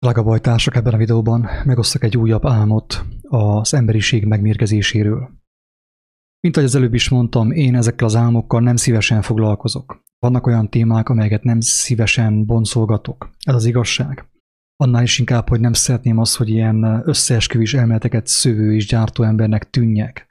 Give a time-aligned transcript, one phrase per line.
[0.00, 5.30] Drága bajtársak, ebben a videóban megosztok egy újabb álmot az emberiség megmérgezéséről.
[6.40, 10.02] Mint ahogy az előbb is mondtam, én ezekkel az álmokkal nem szívesen foglalkozok.
[10.18, 13.30] Vannak olyan témák, amelyeket nem szívesen boncolgatok.
[13.44, 14.28] Ez az igazság.
[14.76, 19.70] Annál is inkább, hogy nem szeretném azt, hogy ilyen összeesküvés elméleteket szövő és gyártó embernek
[19.70, 20.27] tűnjek.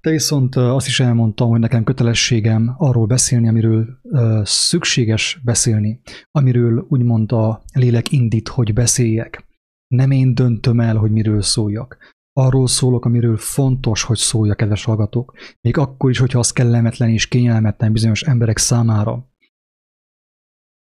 [0.00, 4.00] De viszont azt is elmondtam, hogy nekem kötelességem arról beszélni, amiről
[4.44, 9.46] szükséges beszélni, amiről úgymond a lélek indít, hogy beszéljek.
[9.94, 11.96] Nem én döntöm el, hogy miről szóljak.
[12.32, 17.28] Arról szólok, amiről fontos, hogy szóljak, kedves hallgatók, még akkor is, hogyha az kellemetlen és
[17.28, 19.32] kényelmetlen bizonyos emberek számára.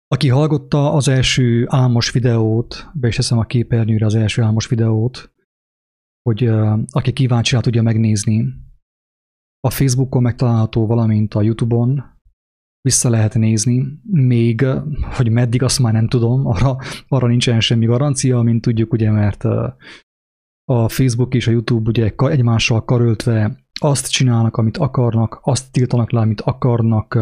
[0.07, 5.33] Aki hallgatta az első álmos videót, be is teszem a képernyőre az első álmos videót,
[6.21, 6.47] hogy
[6.89, 8.65] aki kíváncsi rá tudja megnézni,
[9.59, 12.15] a Facebookon megtalálható, valamint a YouTube-on
[12.81, 14.65] vissza lehet nézni, még,
[15.15, 19.43] hogy meddig, azt már nem tudom, arra, arra nincsen semmi garancia, mint tudjuk, ugye, mert
[20.71, 26.19] a Facebook és a YouTube ugye egymással karöltve azt csinálnak, amit akarnak, azt tiltanak le,
[26.19, 27.19] amit akarnak,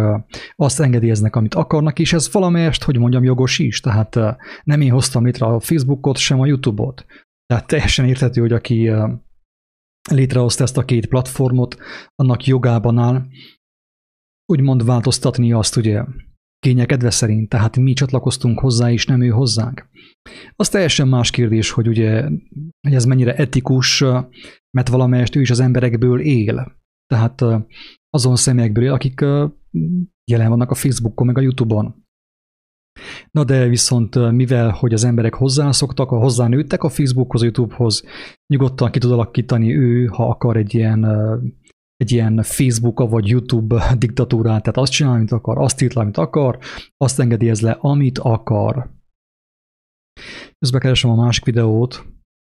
[0.55, 3.79] azt engedélyeznek, amit akarnak, és ez valamelyest, hogy mondjam, jogos is.
[3.79, 4.19] Tehát
[4.63, 7.05] nem én hoztam létre a Facebookot, sem a YouTube-ot.
[7.45, 8.91] Tehát teljesen érthető, hogy aki
[10.11, 11.77] létrehozta ezt a két platformot,
[12.15, 13.25] annak jogában áll
[14.45, 16.03] úgymond változtatni azt ugye
[16.59, 19.89] kénye kedve szerint, tehát mi csatlakoztunk hozzá, és nem ő hozzánk.
[20.55, 22.21] Az teljesen más kérdés, hogy ugye
[22.81, 23.99] hogy ez mennyire etikus,
[24.77, 26.77] mert valamelyest ő is az emberekből él.
[27.05, 27.43] Tehát
[28.09, 29.19] azon személyekből él, akik
[30.31, 32.04] jelen vannak a Facebookon, meg a Youtube-on.
[33.31, 38.03] Na de viszont mivel, hogy az emberek hozzászoktak, ha hozzánőttek a Facebookhoz, a YouTube-hoz,
[38.47, 41.05] nyugodtan ki tud alakítani ő, ha akar egy ilyen,
[41.95, 46.59] egy ilyen Facebook vagy YouTube diktatúrát, tehát azt csinál, amit akar, azt írt amit akar,
[46.97, 48.93] azt engedélyez le, amit akar.
[50.59, 52.05] Közben keresem a másik videót,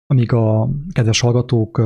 [0.07, 1.83] amíg a kedves hallgatók,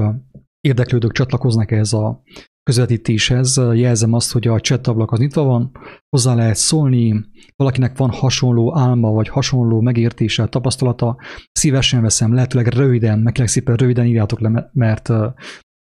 [0.61, 2.23] érdeklődők csatlakoznak ehhez a
[2.65, 5.71] közvetítéshez jelzem azt, hogy a chat ablak az nyitva van,
[6.09, 7.25] hozzá lehet szólni,
[7.57, 11.17] valakinek van hasonló álma, vagy hasonló megértése, tapasztalata,
[11.53, 15.11] szívesen veszem, lehetőleg röviden, meg szépen röviden írjátok le, mert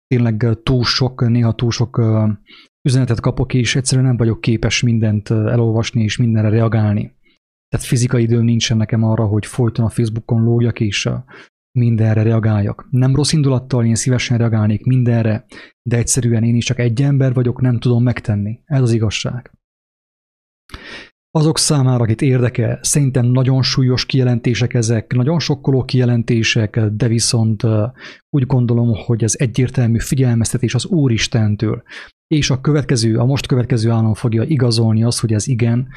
[0.06, 2.02] tényleg túl sok, néha túl sok
[2.88, 7.14] üzenetet kapok, és egyszerűen nem vagyok képes mindent elolvasni és mindenre reagálni.
[7.68, 11.08] Tehát fizikai időm nincsen nekem arra, hogy folyton a Facebookon lógjak és
[11.78, 12.88] mindenre reagáljak.
[12.90, 15.44] Nem rossz indulattal, én szívesen reagálnék mindenre,
[15.82, 18.60] de egyszerűen én is csak egy ember vagyok, nem tudom megtenni.
[18.64, 19.50] Ez az igazság.
[21.36, 27.62] Azok számára, akit érdekel, szerintem nagyon súlyos kijelentések ezek, nagyon sokkoló kijelentések, de viszont
[28.30, 31.82] úgy gondolom, hogy ez egyértelmű figyelmeztetés az Úristentől.
[32.26, 35.88] És a következő, a most következő állam fogja igazolni azt, hogy ez igen,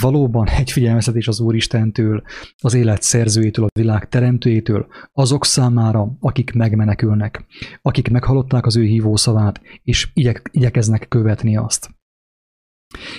[0.00, 2.22] valóban egy figyelmeztetés az Úristentől,
[2.58, 7.46] az élet szerzőjétől, a világ teremtőjétől, azok számára, akik megmenekülnek,
[7.82, 11.90] akik meghallották az ő hívószavát, és igyek, igyekeznek követni azt.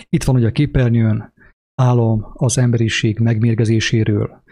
[0.09, 1.31] Itt van ugye a képernyőn,
[1.75, 4.44] álom az emberiség megmérgezéséről.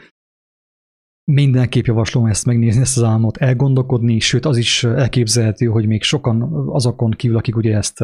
[1.32, 6.42] Mindenképp javaslom ezt megnézni, ezt az álmot, elgondolkodni, sőt az is elképzelhető, hogy még sokan
[6.68, 8.04] azokon kívül, akik ugye ezt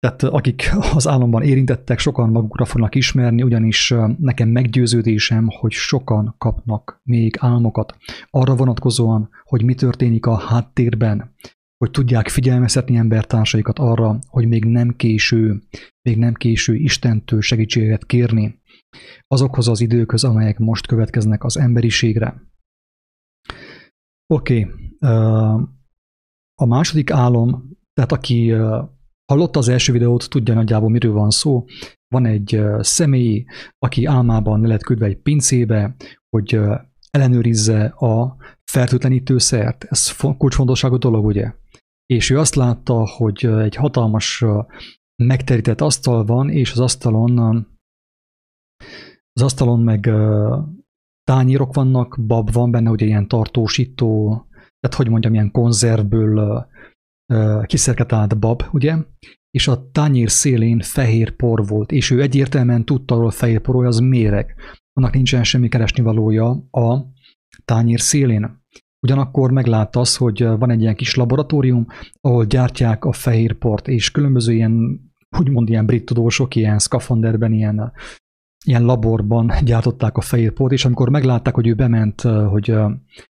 [0.00, 7.00] tehát akik az államban érintettek, sokan magukra fognak ismerni, ugyanis nekem meggyőződésem, hogy sokan kapnak
[7.02, 7.96] még álmokat
[8.30, 11.34] arra vonatkozóan, hogy mi történik a háttérben,
[11.78, 15.62] hogy tudják figyelmeztetni embertársaikat arra, hogy még nem késő,
[16.02, 18.60] még nem késő Istentől segítséget kérni
[19.26, 22.42] azokhoz az időkhöz, amelyek most következnek az emberiségre.
[24.34, 24.74] Oké, okay.
[26.60, 28.54] a második álom, tehát aki
[29.32, 31.64] hallotta az első videót, tudja nagyjából miről van szó.
[32.08, 33.44] Van egy személy,
[33.78, 35.94] aki álmában le lett küldve egy pincébe,
[36.28, 36.60] hogy
[37.10, 39.84] ellenőrizze a fertőtlenítőszert.
[39.84, 41.52] Ez kulcsfontosságú dolog, ugye?
[42.12, 44.44] És ő azt látta, hogy egy hatalmas
[45.22, 47.38] megterített asztal van, és az asztalon
[49.32, 50.10] az asztalon meg
[51.24, 54.28] tányérok vannak, bab van benne, ugye ilyen tartósító,
[54.80, 56.66] tehát hogy mondjam, ilyen konzervből
[57.66, 58.96] kiszerketált bab, ugye?
[59.50, 63.86] És a tányér szélén fehér por volt, és ő egyértelműen tudta, hogy a fehér por,
[63.86, 64.54] az méreg.
[64.92, 67.12] Annak nincsen semmi keresni valója a
[67.64, 68.62] tányér szélén.
[69.00, 71.86] Ugyanakkor meglátta az, hogy van egy ilyen kis laboratórium,
[72.20, 75.00] ahol gyártják a fehérport, és különböző ilyen,
[75.38, 77.92] úgymond ilyen brit tudósok, ilyen szkafanderben, ilyen,
[78.64, 82.74] ilyen laborban gyártották a fehérport, és amikor meglátták, hogy ő bement, hogy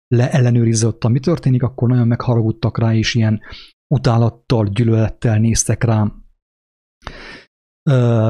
[0.08, 3.40] leellenőrizze ott, mi történik, akkor nagyon megharagudtak rá, és ilyen
[3.94, 6.12] utálattal, gyűlölettel néztek rá.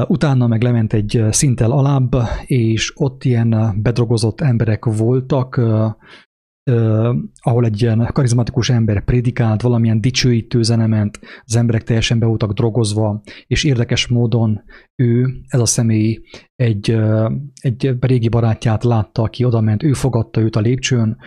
[0.07, 2.15] Utána meg lement egy szinttel alább,
[2.45, 5.61] és ott ilyen bedrogozott emberek voltak,
[7.41, 12.51] ahol egy ilyen karizmatikus ember prédikált, valamilyen dicsőítő zene ment, az emberek teljesen be voltak
[12.51, 14.61] drogozva, és érdekes módon
[14.95, 16.21] ő, ez a személy
[16.55, 16.97] egy,
[17.61, 21.17] egy régi barátját látta, aki oda ment, ő fogadta őt a lépcsőn,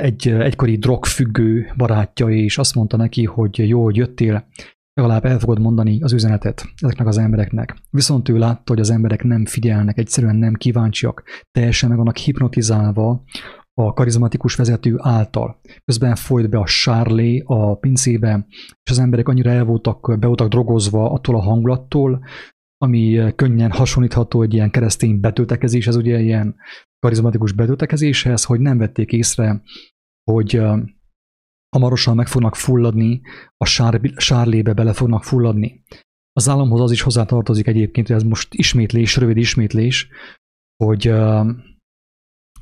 [0.00, 4.46] egy egykori drogfüggő barátja, és azt mondta neki, hogy jó, hogy jöttél,
[4.94, 7.76] legalább el fogod mondani az üzenetet ezeknek az embereknek.
[7.90, 13.24] Viszont ő látta, hogy az emberek nem figyelnek, egyszerűen nem kíváncsiak, teljesen meg vannak hipnotizálva
[13.86, 15.60] a karizmatikus vezető által.
[15.84, 18.46] Közben folyt be a sárlé a pincébe,
[18.82, 22.24] és az emberek annyira el voltak, be voltak drogozva attól a hangulattól,
[22.76, 26.56] ami könnyen hasonlítható egy ilyen keresztény betöltekezéshez, ugye ilyen
[26.98, 29.62] karizmatikus betöltekezéshez, hogy nem vették észre,
[30.30, 30.62] hogy
[31.76, 33.20] hamarosan meg fognak fulladni,
[33.56, 35.82] a sár, sárlébe bele fognak fulladni.
[36.32, 40.08] Az államhoz az is hozzátartozik egyébként, hogy ez most ismétlés, rövid ismétlés,
[40.84, 41.12] hogy,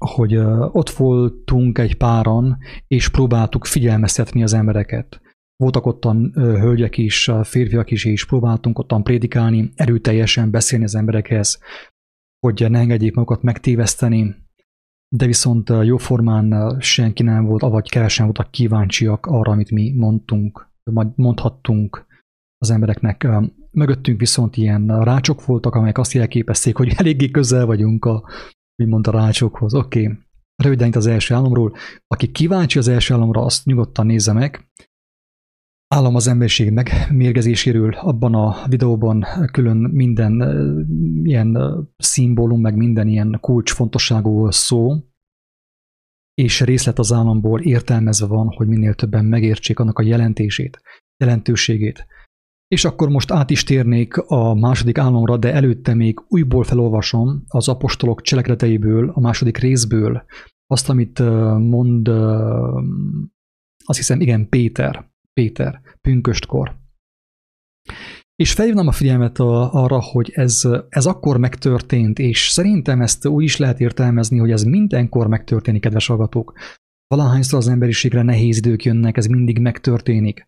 [0.00, 0.36] hogy
[0.72, 5.20] ott voltunk egy páran, és próbáltuk figyelmeztetni az embereket.
[5.56, 11.58] Voltak ottan hölgyek is, férfiak is, és próbáltunk ottan prédikálni, erőteljesen beszélni az emberekhez,
[12.46, 14.34] hogy ne engedjék magukat megtéveszteni,
[15.16, 21.06] de viszont jóformán senki nem volt, avagy kevesen voltak kíváncsiak arra, amit mi mondtunk, vagy
[21.14, 22.06] mondhattunk
[22.58, 23.28] az embereknek.
[23.70, 28.28] Mögöttünk viszont ilyen rácsok voltak, amelyek azt jelképezték, hogy eléggé közel vagyunk a,
[28.80, 29.74] úgymond a rácsokhoz.
[29.74, 30.18] Oké, okay.
[30.62, 31.74] röviden itt az első államról.
[32.06, 34.68] Aki kíváncsi az első államra, azt nyugodtan nézze meg.
[35.94, 40.40] Állam az emberiség megmérgezéséről abban a videóban külön minden
[41.24, 41.58] ilyen
[41.96, 44.96] szimbólum, meg minden ilyen kulcsfontosságú szó,
[46.34, 50.80] és részlet az államból értelmezve van, hogy minél többen megértsék annak a jelentését,
[51.16, 52.06] jelentőségét.
[52.74, 57.68] És akkor most át is térnék a második államra, de előtte még újból felolvasom az
[57.68, 60.24] apostolok cselekedeteiből, a második részből,
[60.66, 61.18] azt, amit
[61.58, 62.08] mond,
[63.84, 66.78] azt hiszem, igen, Péter, Péter, pünköstkor.
[68.34, 73.56] És felhívnám a figyelmet arra, hogy ez, ez akkor megtörtént, és szerintem ezt úgy is
[73.56, 76.58] lehet értelmezni, hogy ez mindenkor megtörténik, kedves hallgatók.
[77.06, 80.46] Valahányszor az emberiségre nehéz idők jönnek, ez mindig megtörténik.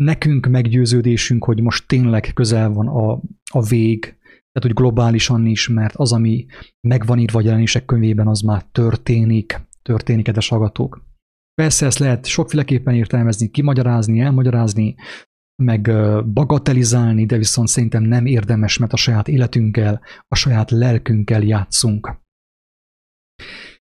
[0.00, 3.20] Nekünk meggyőződésünk, hogy most tényleg közel van a,
[3.52, 6.46] a vég, tehát hogy globálisan is, mert az, ami
[6.80, 11.04] megvan írva a jelenések könyvében, az már történik, történik, kedves hallgatók.
[11.54, 14.94] Persze ezt lehet sokféleképpen értelmezni, kimagyarázni, elmagyarázni,
[15.62, 15.90] meg
[16.32, 22.18] bagatelizálni, de viszont szerintem nem érdemes, mert a saját életünkkel, a saját lelkünkkel játszunk.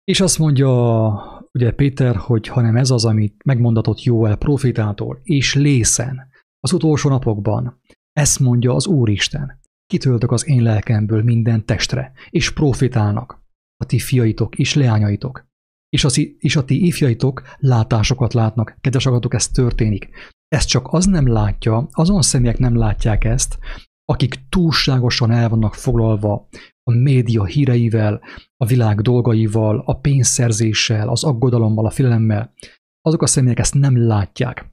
[0.04, 6.30] És azt mondja ugye Péter, hogy hanem ez az, amit megmondatott Jóel profitától, és lészen,
[6.59, 7.81] az utolsó napokban,
[8.12, 13.42] ezt mondja az Úristen, kitöltök az én lelkemből minden testre, és profitálnak,
[13.77, 15.45] a ti fiaitok és leányaitok,
[15.89, 18.77] és, az, és a ti ifjaitok látásokat látnak.
[18.81, 20.09] Kedves agatok, ez történik.
[20.48, 23.57] Ez csak az nem látja, azon személyek nem látják ezt,
[24.06, 26.48] akik túlságosan el vannak foglalva
[26.88, 28.22] a média híreivel,
[28.57, 32.54] a világ dolgaival, a pénzszerzéssel, az aggodalommal, a félelemmel.
[33.01, 34.72] Azok a személyek ezt nem látják.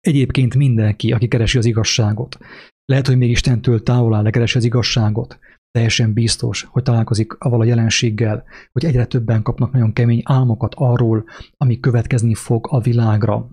[0.00, 2.38] Egyébként mindenki, aki keresi az igazságot,
[2.84, 5.38] lehet, hogy még Istentől távol áll, de keresi az igazságot,
[5.70, 11.24] teljesen biztos, hogy találkozik avval a jelenséggel, hogy egyre többen kapnak nagyon kemény álmokat arról,
[11.56, 13.50] ami következni fog a világra.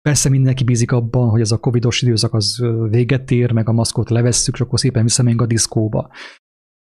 [0.00, 4.10] Persze mindenki bízik abban, hogy ez a covidos időszak az véget ér, meg a maszkot
[4.10, 6.10] levesszük, és akkor szépen visszamegyünk a diszkóba.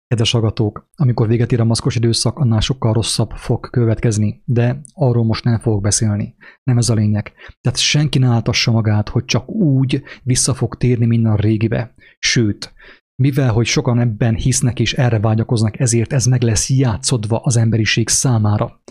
[0.07, 5.25] Kedves agatók, amikor véget ér a maszkos időszak, annál sokkal rosszabb fog következni, de arról
[5.25, 6.35] most nem fogok beszélni.
[6.63, 7.33] Nem ez a lényeg.
[7.61, 11.95] Tehát senki ne áltassa magát, hogy csak úgy vissza fog térni minden régibe.
[12.19, 12.75] Sőt,
[13.23, 18.09] mivel hogy sokan ebben hisznek és erre vágyakoznak, ezért ez meg lesz játszodva az emberiség
[18.09, 18.83] számára.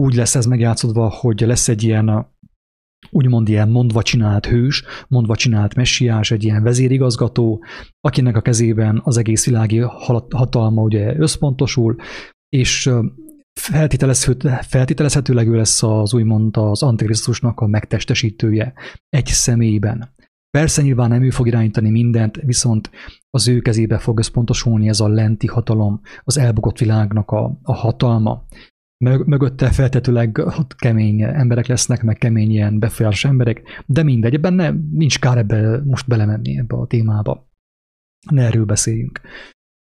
[0.00, 2.34] Úgy lesz ez megjátszodva, hogy lesz egy ilyen
[3.10, 7.64] úgymond ilyen mondva csinált hős, mondva csinált messiás, egy ilyen vezérigazgató,
[8.00, 9.78] akinek a kezében az egész világi
[10.30, 11.96] hatalma ugye összpontosul,
[12.48, 12.90] és
[14.68, 18.72] feltételezhetőleg ő lesz az úgymond az Antikrisztusnak a megtestesítője
[19.08, 20.14] egy személyben.
[20.50, 22.90] Persze nyilván nem ő fog irányítani mindent, viszont
[23.30, 28.44] az ő kezébe fog összpontosulni ez a lenti hatalom, az elbukott világnak a, a hatalma.
[29.04, 34.88] Mögötte feltetőleg ott kemény emberek lesznek, meg kemény ilyen befolyásos emberek, de mindegy, ebben nem,
[34.92, 37.48] nincs kár ebbe most belemenni ebbe a témába.
[38.30, 39.20] Ne erről beszéljünk.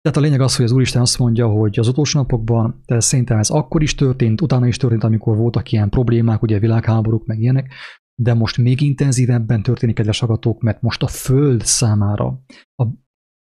[0.01, 3.37] Tehát a lényeg az, hogy az Úristen azt mondja, hogy az utolsó napokban, de szerintem
[3.37, 7.73] ez akkor is történt, utána is történt, amikor voltak ilyen problémák, ugye világháborúk, meg ilyenek,
[8.21, 12.43] de most még intenzívebben történik, kedves agatók, mert most a Föld számára,
[12.75, 12.85] a,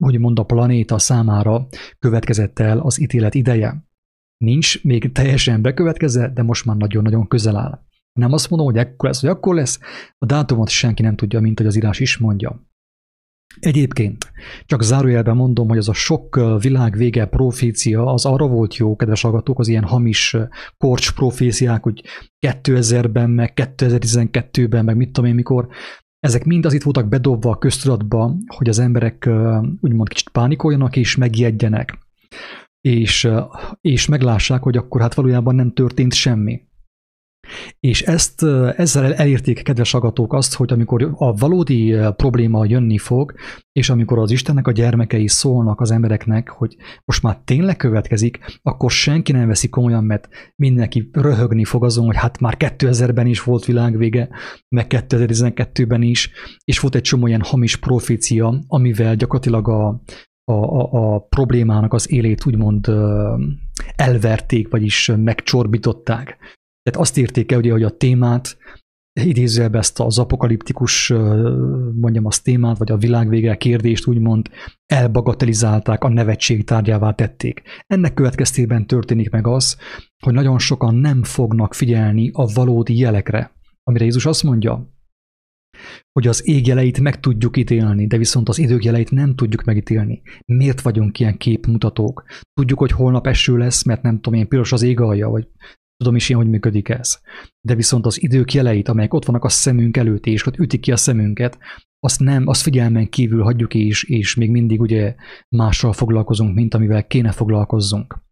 [0.04, 1.66] úgymond a planéta számára
[1.98, 3.85] következett el az ítélet ideje.
[4.36, 7.84] Nincs még teljesen bekövetkezve, de most már nagyon-nagyon közel áll.
[8.12, 9.78] Nem azt mondom, hogy ekkor lesz, hogy akkor lesz,
[10.18, 12.64] a dátumot senki nem tudja, mint hogy az írás is mondja.
[13.60, 14.32] Egyébként,
[14.66, 19.22] csak zárójelben mondom, hogy az a sok világ vége profécia, az arra volt jó, kedves
[19.22, 20.36] hallgatók, az ilyen hamis
[20.76, 22.02] korcs proféciák, hogy
[22.46, 25.68] 2000-ben, meg 2012-ben, meg mit tudom én mikor,
[26.20, 29.30] ezek mind az itt voltak bedobva a köztudatba, hogy az emberek
[29.80, 31.98] úgymond kicsit pánikoljanak és megijedjenek,
[32.86, 33.28] és,
[33.80, 36.64] és meglássák, hogy akkor hát valójában nem történt semmi.
[37.80, 38.42] És ezt,
[38.76, 43.34] ezzel elérték, kedves agatók, azt, hogy amikor a valódi probléma jönni fog,
[43.72, 48.90] és amikor az Istennek a gyermekei szólnak az embereknek, hogy most már tényleg következik, akkor
[48.90, 53.64] senki nem veszi komolyan, mert mindenki röhögni fog azon, hogy hát már 2000-ben is volt
[53.64, 54.28] világvége,
[54.68, 56.30] meg 2012-ben is,
[56.64, 60.02] és volt egy csomó ilyen hamis profécia, amivel gyakorlatilag a,
[60.50, 62.90] a, a, a problémának az élét úgymond
[63.96, 66.26] elverték, vagyis megcsorbították.
[66.82, 68.56] Tehát azt írték el, ugye, hogy a témát,
[69.20, 71.08] idézőjelben ezt az apokaliptikus,
[72.00, 74.48] mondjam, az témát, vagy a világvége kérdést úgymond
[74.86, 77.62] elbagatelizálták, a nevetség tárgyává tették.
[77.86, 79.76] Ennek következtében történik meg az,
[80.24, 84.95] hogy nagyon sokan nem fognak figyelni a valódi jelekre, amire Jézus azt mondja,
[86.12, 90.22] hogy az ég jeleit meg tudjuk ítélni, de viszont az idők jeleit nem tudjuk megítélni.
[90.44, 92.24] Miért vagyunk ilyen képmutatók?
[92.52, 95.48] Tudjuk, hogy holnap eső lesz, mert nem tudom én, piros az ég alja, vagy
[95.96, 97.20] Tudom is én, hogy működik ez.
[97.60, 100.92] De viszont az idők jeleit, amelyek ott vannak a szemünk előtt, és ott ütik ki
[100.92, 101.58] a szemünket,
[102.00, 105.14] azt nem, azt figyelmen kívül hagyjuk is, és még mindig ugye
[105.48, 108.24] mással foglalkozunk, mint amivel kéne foglalkozzunk.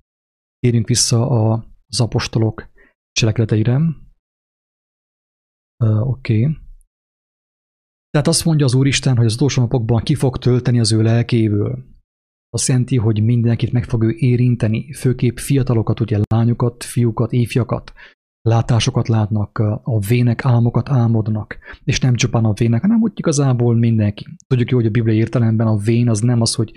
[0.58, 2.70] Térjünk vissza az apostolok
[3.12, 3.80] cselekedeteire.
[5.84, 6.40] Uh, Oké.
[6.40, 6.63] Okay.
[8.14, 11.84] Tehát azt mondja az Úristen, hogy az utolsó napokban ki fog tölteni az ő lelkéből
[12.50, 17.92] azt jelenti, hogy mindenkit meg fog ő érinteni, főképp fiatalokat, ugye lányokat, fiúkat, ifjakat,
[18.48, 24.24] látásokat látnak, a vének álmokat álmodnak, és nem csupán a vének, hanem úgy igazából mindenki.
[24.46, 26.72] Tudjuk jó, hogy a Biblia értelemben a vén az nem az, hogy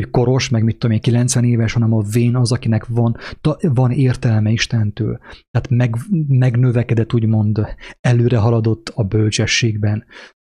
[0.00, 3.56] hogy koros, meg mit tudom én, 90 éves, hanem a vén az, akinek van, ta,
[3.60, 5.18] van értelme Istentől.
[5.50, 5.96] Tehát meg,
[6.28, 7.66] megnövekedett, úgymond
[8.00, 10.04] előre haladott a bölcsességben.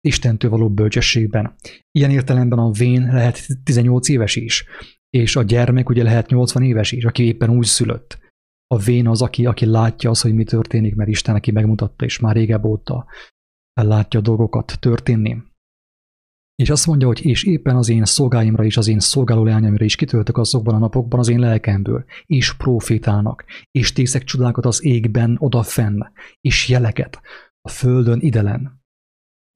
[0.04, 1.54] Istentől való bölcsességben.
[1.90, 4.64] Ilyen értelemben a vén lehet 18 éves is,
[5.10, 8.18] és a gyermek ugye lehet 80 éves is, aki éppen úgy szülött.
[8.66, 12.18] A vén az, aki, aki látja az, hogy mi történik, mert Isten neki megmutatta, és
[12.18, 13.06] már régebb óta
[13.80, 15.36] látja a dolgokat történni.
[16.54, 19.96] És azt mondja, hogy és éppen az én szolgáimra és az én szolgáló leányomra is
[19.96, 26.00] kitöltök azokban a napokban az én lelkemből, és profétálnak, és tészek csodákat az égben odafenn,
[26.40, 27.20] és jeleket
[27.60, 28.83] a földön idelen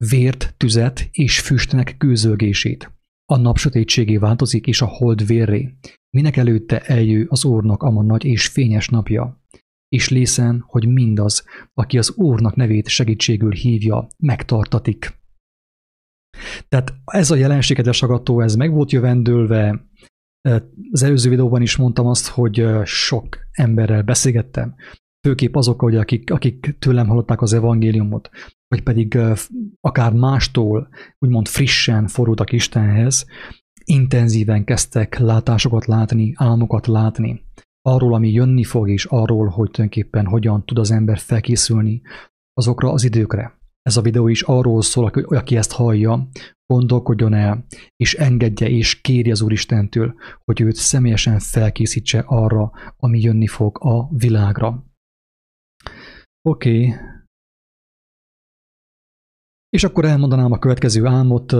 [0.07, 2.91] vért, tüzet és füstnek kőzölgését.
[3.25, 5.75] A nap sötétségé változik, és a hold vérré.
[6.09, 9.43] Minek előtte eljő az Úrnak a nagy és fényes napja.
[9.87, 15.17] És lészen, hogy mindaz, aki az Úrnak nevét segítségül hívja, megtartatik.
[16.67, 19.87] Tehát ez a jelenség, kedves agató, ez meg volt jövendőlve.
[20.91, 24.75] Az előző videóban is mondtam azt, hogy sok emberrel beszélgettem,
[25.27, 28.29] főképp azok, hogy akik, akik tőlem hallották az evangéliumot,
[28.67, 29.17] vagy pedig
[29.81, 33.25] akár mástól úgymond frissen forultak Istenhez,
[33.83, 37.41] intenzíven kezdtek látásokat látni, álmokat látni,
[37.81, 42.01] arról, ami jönni fog, és arról, hogy tulajdonképpen hogyan tud az ember felkészülni
[42.53, 43.57] azokra az időkre.
[43.81, 46.27] Ez a videó is arról szól, hogy aki ezt hallja,
[46.65, 50.13] gondolkodjon el, és engedje és kéri az Úristentől,
[50.45, 54.88] hogy őt személyesen felkészítse arra, ami jönni fog a világra.
[56.41, 56.95] Oké, okay.
[59.69, 61.53] És akkor elmondanám a következő álmot.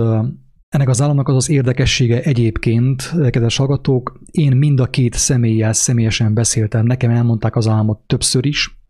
[0.68, 6.34] Ennek az államnak az az érdekessége egyébként, kedves hallgatók, én mind a két személlyel személyesen
[6.34, 8.80] beszéltem, nekem elmondták az álmot többször is,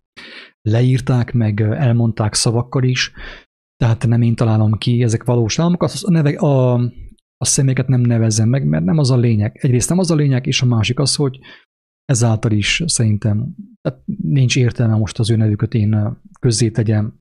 [0.63, 3.13] leírták, meg elmondták szavakkal is,
[3.77, 6.75] tehát nem én találom ki, ezek valós álmok, a, neve, a,
[7.37, 9.59] a személyeket nem nevezzem meg, mert nem az a lényeg.
[9.61, 11.39] Egyrészt nem az a lényeg, és a másik az, hogy
[12.11, 17.21] ezáltal is szerintem tehát nincs értelme most az ő nevüket én közzé tegyem,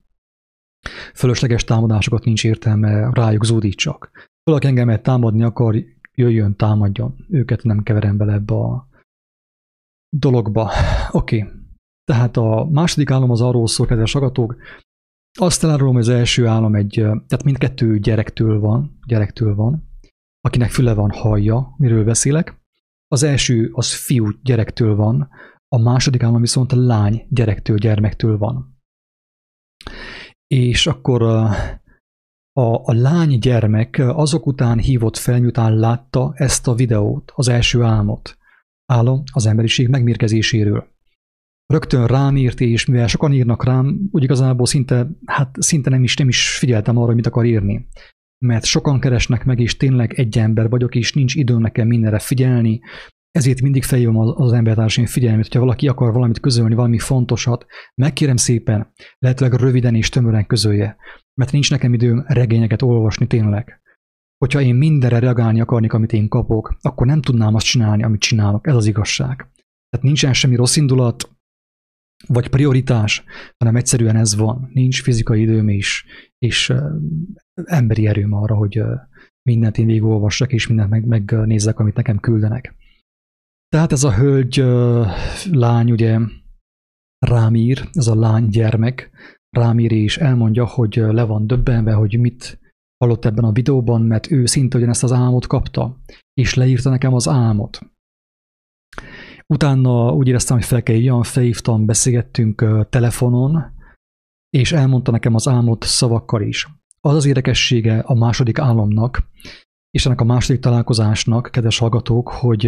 [1.14, 4.10] Fölösleges támadásokat nincs értelme rájuk zúdítsak.
[4.42, 7.26] Valaki engemet támadni akar, jöjjön, támadjon.
[7.28, 8.88] Őket nem keverem bele ebbe a
[10.16, 10.70] dologba.
[11.10, 11.42] Oké.
[11.42, 11.52] Okay.
[12.04, 14.56] Tehát a második állam az arról szól, kedves agatók,
[15.38, 19.88] azt elárulom, hogy az első állam egy, tehát mindkettő gyerektől van, gyerektől van,
[20.40, 22.59] akinek füle van, hallja, miről beszélek.
[23.12, 25.28] Az első az fiú gyerektől van,
[25.68, 28.78] a második állam viszont lány gyerektől, gyermektől van
[30.54, 31.22] és akkor
[32.52, 37.82] A, a lány gyermek azok után hívott fel, miután látta ezt a videót, az első
[37.82, 38.38] álmot.
[38.92, 40.88] Álom az emberiség megmérkezéséről.
[41.66, 46.16] Rögtön rám írt, és mivel sokan írnak rám, úgy igazából szinte, hát szinte nem is,
[46.16, 47.86] nem is figyeltem arra, mit akar írni.
[48.46, 52.80] Mert sokan keresnek meg, és tényleg egy ember vagyok, és nincs időm nekem mindenre figyelni,
[53.30, 58.92] ezért mindig felhívom az embertársaim figyelmét, hogyha valaki akar valamit közölni, valami fontosat, megkérem szépen,
[59.18, 60.96] lehetőleg röviden és tömören közölje,
[61.40, 63.80] mert nincs nekem időm regényeket olvasni tényleg.
[64.38, 68.66] Hogyha én mindenre reagálni akarnék, amit én kapok, akkor nem tudnám azt csinálni, amit csinálok.
[68.66, 69.36] Ez az igazság.
[69.88, 71.30] Tehát nincsen semmi rossz indulat,
[72.26, 73.24] vagy prioritás,
[73.58, 74.70] hanem egyszerűen ez van.
[74.72, 76.04] Nincs fizikai időm is,
[76.38, 76.72] és
[77.66, 78.82] emberi erőm arra, hogy
[79.42, 82.74] mindent én végigolvassak, és mindent meg, megnézzek, amit nekem küldenek.
[83.68, 84.64] Tehát ez a hölgy,
[85.50, 86.18] lány, ugye
[87.26, 89.10] rám ír, ez a lány gyermek,
[89.56, 92.60] rám ír és elmondja, hogy le van döbbenve, hogy mit
[93.04, 96.00] hallott ebben a videóban, mert ő szinte ugyanezt az álmot kapta,
[96.34, 97.78] és leírta nekem az álmot.
[99.46, 103.78] Utána úgy éreztem, hogy fel kell jöjjön, felhívtam, beszélgettünk telefonon,
[104.50, 106.68] és elmondta nekem az álmot szavakkal is.
[107.00, 109.28] Az az érdekessége a második álomnak,
[109.90, 112.66] és ennek a második találkozásnak, kedves hallgatók, hogy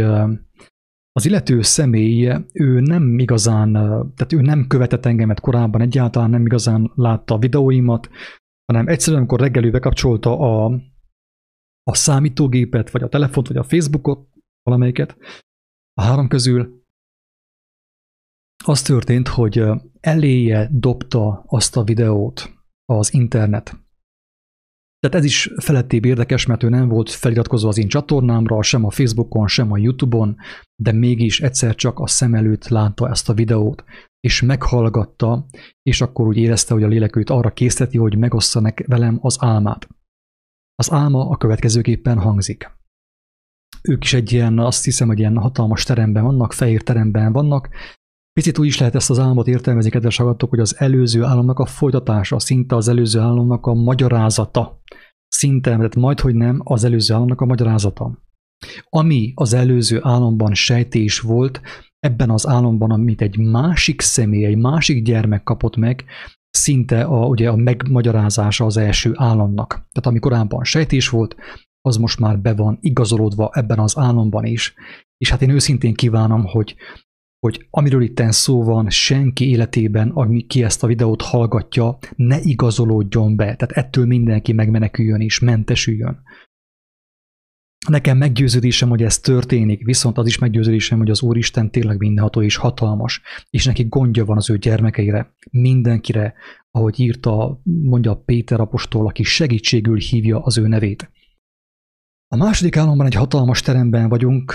[1.13, 3.73] az illető személy, ő nem igazán,
[4.17, 8.11] tehát ő nem követett engemet korábban, egyáltalán nem igazán látta a videóimat,
[8.65, 10.81] hanem egyszerűen, amikor reggel ő bekapcsolta a,
[11.83, 14.29] a számítógépet, vagy a telefont, vagy a Facebookot,
[14.63, 15.17] valamelyiket,
[15.93, 16.83] a három közül,
[18.65, 19.63] az történt, hogy
[20.01, 22.53] eléje dobta azt a videót
[22.85, 23.82] az internet.
[25.03, 28.91] Tehát ez is felettébb érdekes, mert ő nem volt feliratkozva az én csatornámra, sem a
[28.91, 30.37] Facebookon, sem a YouTube-on,
[30.83, 33.85] de mégis egyszer csak a szem előtt látta ezt a videót,
[34.21, 35.47] és meghallgatta,
[35.83, 39.89] és akkor úgy érezte, hogy a lélek őt arra készíteti, hogy megossza velem az álmát.
[40.75, 42.71] Az álma a következőképpen hangzik.
[43.83, 47.69] Ők is egy ilyen, azt hiszem, hogy ilyen hatalmas teremben vannak, fehér teremben vannak,
[48.33, 51.67] Picit úgy is lehet ezt az álmot értelmezni, kedves hallgatók, hogy az előző álomnak a
[51.67, 54.83] folytatása, szinte az előző álomnak a magyarázata.
[55.29, 58.19] Szinte, mert majd, hogy nem, az előző álomnak a magyarázata.
[58.89, 61.61] Ami az előző álomban sejtés volt,
[61.99, 66.05] ebben az álomban, amit egy másik személy, egy másik gyermek kapott meg,
[66.51, 69.69] szinte a, ugye a megmagyarázása az első álomnak.
[69.69, 71.37] Tehát ami korábban sejtés volt,
[71.81, 74.75] az most már be van igazolódva ebben az álomban is.
[75.17, 76.75] És hát én őszintén kívánom, hogy
[77.47, 83.37] hogy amiről itt szó van, senki életében, ami ki ezt a videót hallgatja, ne igazolódjon
[83.37, 83.45] be.
[83.45, 86.23] Tehát ettől mindenki megmeneküljön és mentesüljön.
[87.89, 92.57] Nekem meggyőződésem, hogy ez történik, viszont az is meggyőződésem, hogy az Úristen tényleg mindenható és
[92.57, 96.35] hatalmas, és neki gondja van az ő gyermekeire, mindenkire,
[96.71, 101.11] ahogy írta, mondja Péter apostol, aki segítségül hívja az ő nevét.
[102.29, 104.55] A második államban egy hatalmas teremben vagyunk,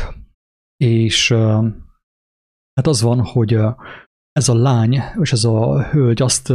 [0.78, 1.36] és
[2.78, 3.58] Hát az van, hogy
[4.32, 6.54] ez a lány és ez a hölgy azt,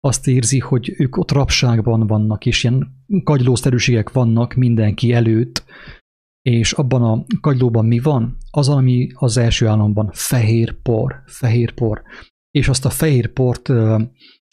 [0.00, 5.64] azt érzi, hogy ők ott rabságban vannak, és ilyen kagylószerűségek vannak mindenki előtt,
[6.42, 8.36] és abban a kagylóban mi van?
[8.50, 12.02] Az, ami az első államban fehér por, fehér por.
[12.50, 13.68] És azt a fehér port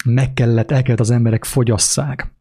[0.06, 2.38] meg kellett, el kellett az emberek fogyasszák.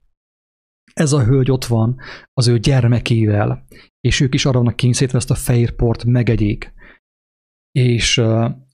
[0.94, 1.97] Ez a hölgy ott van
[2.33, 3.66] az ő gyermekével,
[4.01, 6.77] és ők is arra vannak kényszerítve ezt a fehér port megegyék
[7.73, 8.19] és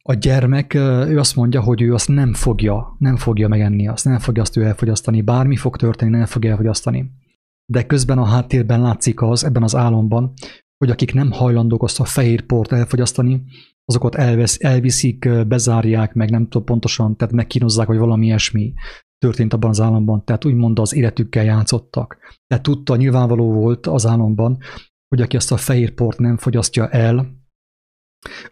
[0.02, 4.18] a gyermek, ő azt mondja, hogy ő azt nem fogja, nem fogja megenni, azt nem
[4.18, 7.10] fogja azt ő elfogyasztani, bármi fog történni, nem fogja elfogyasztani.
[7.72, 10.32] De közben a háttérben látszik az, ebben az álomban,
[10.78, 13.42] hogy akik nem hajlandók azt a fehér port elfogyasztani,
[13.84, 18.72] azokat elvesz, elviszik, bezárják, meg nem tudom pontosan, tehát megkínozzák, vagy valami ilyesmi
[19.18, 22.18] történt abban az államban, tehát úgymond az életükkel játszottak.
[22.46, 24.58] Tehát tudta, nyilvánvaló volt az álomban,
[25.08, 27.42] hogy aki azt a fehér port nem fogyasztja el,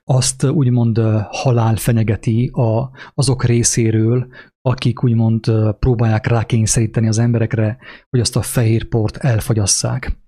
[0.05, 4.27] azt úgymond halál fenyegeti a, azok részéről,
[4.61, 7.79] akik úgymond próbálják rákényszeríteni az emberekre,
[8.11, 10.21] hogy azt a fehér port elfagyasszák.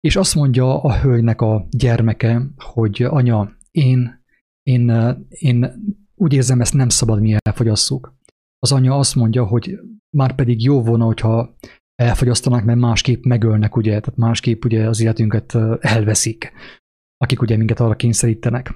[0.00, 4.24] És azt mondja a hölgynek a gyermeke, hogy anya, én,
[4.62, 4.90] én,
[5.28, 5.84] én
[6.14, 8.14] úgy érzem, ezt nem szabad mi elfogyasszuk.
[8.58, 9.78] Az anya azt mondja, hogy
[10.16, 11.56] már pedig jó volna, hogyha
[11.94, 16.52] elfogyasztanak, mert másképp megölnek, ugye, tehát másképp ugye az életünket elveszik
[17.22, 18.74] akik ugye minket arra kényszerítenek.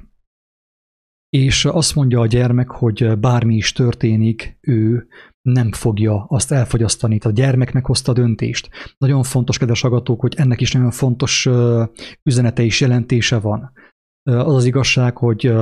[1.29, 5.07] És azt mondja a gyermek, hogy bármi is történik, ő
[5.43, 7.19] nem fogja azt elfogyasztani.
[7.19, 8.69] Tehát a gyermek meghozta a döntést.
[8.99, 11.49] Nagyon fontos, kedves agatók, hogy ennek is nagyon fontos
[12.23, 13.73] üzenete és jelentése van.
[14.23, 15.53] Az az igazság, hogy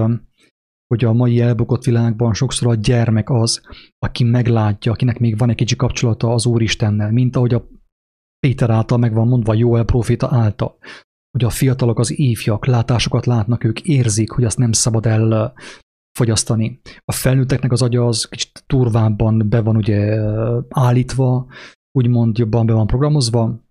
[0.87, 3.61] hogy a mai elbukott világban sokszor a gyermek az,
[3.99, 7.69] aki meglátja, akinek még van egy kicsi kapcsolata az Úristennel, mint ahogy a
[8.39, 10.79] Péter által meg van mondva, Joel proféta által,
[11.35, 15.53] hogy a fiatalok, az ifjak látásokat látnak, ők érzik, hogy azt nem szabad el
[16.19, 16.81] fogyasztani.
[17.05, 20.21] A felnőtteknek az agya az kicsit turvábban be van ugye
[20.69, 21.47] állítva,
[21.99, 23.63] úgymond jobban be van programozva,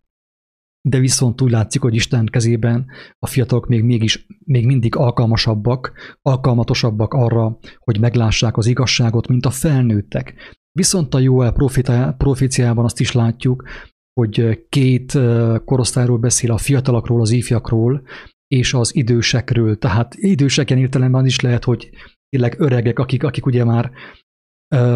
[0.89, 2.85] de viszont úgy látszik, hogy Isten kezében
[3.19, 9.49] a fiatalok még mégis még mindig alkalmasabbak, alkalmatosabbak arra, hogy meglássák az igazságot, mint a
[9.49, 10.33] felnőttek.
[10.71, 11.53] Viszont a Joel
[12.17, 13.63] proféciában azt is látjuk,
[14.13, 15.17] hogy két
[15.65, 18.03] korosztályról beszél a fiatalokról, az ifjakról,
[18.47, 19.77] és az idősekről.
[19.77, 21.89] Tehát idősek ilyen értelemben is lehet, hogy
[22.29, 23.91] tényleg öregek, akik, akik ugye már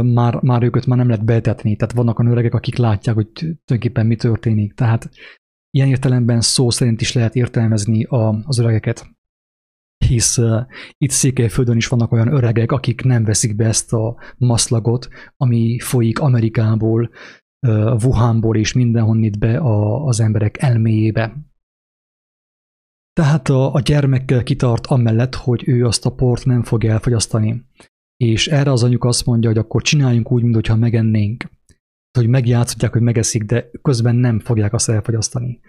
[0.04, 1.76] már, már őket már nem lehet betetni.
[1.76, 4.74] Tehát vannak olyan öregek, akik látják, hogy tulajdonképpen mi történik.
[4.74, 5.10] Tehát
[5.70, 9.16] ilyen értelemben szó szerint is lehet értelmezni a, az öregeket.
[10.06, 10.66] Hisz uh,
[10.98, 16.20] itt Székelyföldön is vannak olyan öregek, akik nem veszik be ezt a maszlagot, ami folyik
[16.20, 17.10] Amerikából,
[18.04, 21.36] Wuhanból és mindenhonnit be a, az emberek elméjébe.
[23.14, 27.66] Tehát a, a gyermek kitart amellett, hogy ő azt a port nem fogja elfogyasztani.
[28.18, 31.50] És erre az anyuk azt mondja, hogy akkor csináljunk úgy, mintha megennénk.
[32.18, 35.60] Hogy megjátszhatják, hogy megeszik, de közben nem fogják azt elfogyasztani.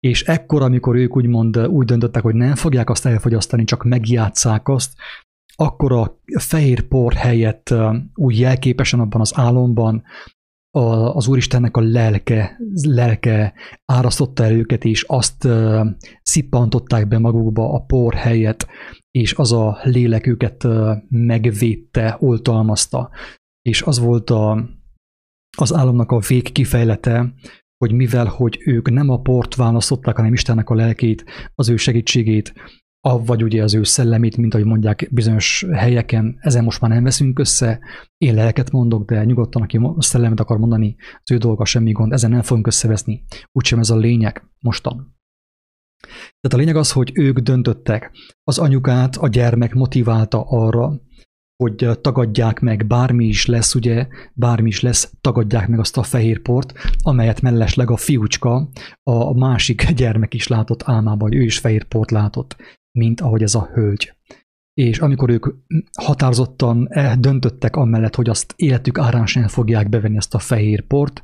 [0.00, 4.94] És ekkor, amikor ők úgymond úgy döntöttek, hogy nem fogják azt elfogyasztani, csak megjátszák azt,
[5.54, 7.74] akkor a fehér por helyett
[8.14, 10.02] úgy jelképesen abban az álomban
[10.72, 13.54] az Úristennek a lelke, lelke
[13.84, 15.48] árasztotta el őket, és azt
[16.22, 18.66] szippantották be magukba a por helyet,
[19.10, 23.10] és az a lélek őket uh, megvédte, oltalmazta.
[23.62, 24.68] És az volt a,
[25.56, 27.34] az álomnak a vég kifejlete,
[27.84, 32.54] hogy mivel, hogy ők nem a port választották, hanem Istennek a lelkét, az ő segítségét,
[33.10, 37.38] vagy ugye az ő szellemét, mint ahogy mondják bizonyos helyeken, ezen most már nem veszünk
[37.38, 37.80] össze,
[38.16, 42.30] én lelket mondok, de nyugodtan, aki szellemet akar mondani, az ő dolga semmi gond, ezen
[42.30, 45.20] nem fogunk összeveszni, úgysem ez a lényeg mostan.
[46.40, 48.10] Tehát a lényeg az, hogy ők döntöttek.
[48.44, 51.00] Az anyukát a gyermek motiválta arra,
[51.56, 56.42] hogy tagadják meg, bármi is lesz, ugye, bármi is lesz, tagadják meg azt a fehér
[56.42, 58.68] port, amelyet mellesleg a fiúcska,
[59.02, 62.56] a másik gyermek is látott álmában, ő is fehér port látott
[62.98, 64.14] mint ahogy ez a hölgy.
[64.74, 65.46] És amikor ők
[65.98, 71.22] határozottan döntöttek amellett, hogy azt életük árán sem fogják bevenni ezt a fehér port,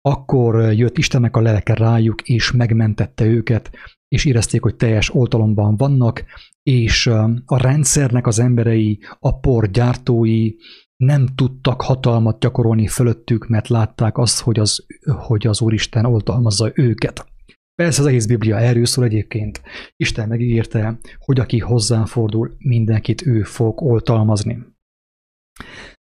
[0.00, 3.70] akkor jött Istennek a lelke rájuk, és megmentette őket,
[4.08, 6.24] és érezték, hogy teljes oltalomban vannak,
[6.62, 7.06] és
[7.44, 10.50] a rendszernek az emberei, a por gyártói
[10.96, 14.86] nem tudtak hatalmat gyakorolni fölöttük, mert látták azt, hogy az,
[15.18, 17.31] hogy az Úristen oltalmazza őket.
[17.74, 19.62] Persze az egész Biblia erről szól egyébként.
[19.96, 24.58] Isten megígérte, hogy aki hozzáfordul, mindenkit ő fog oltalmazni.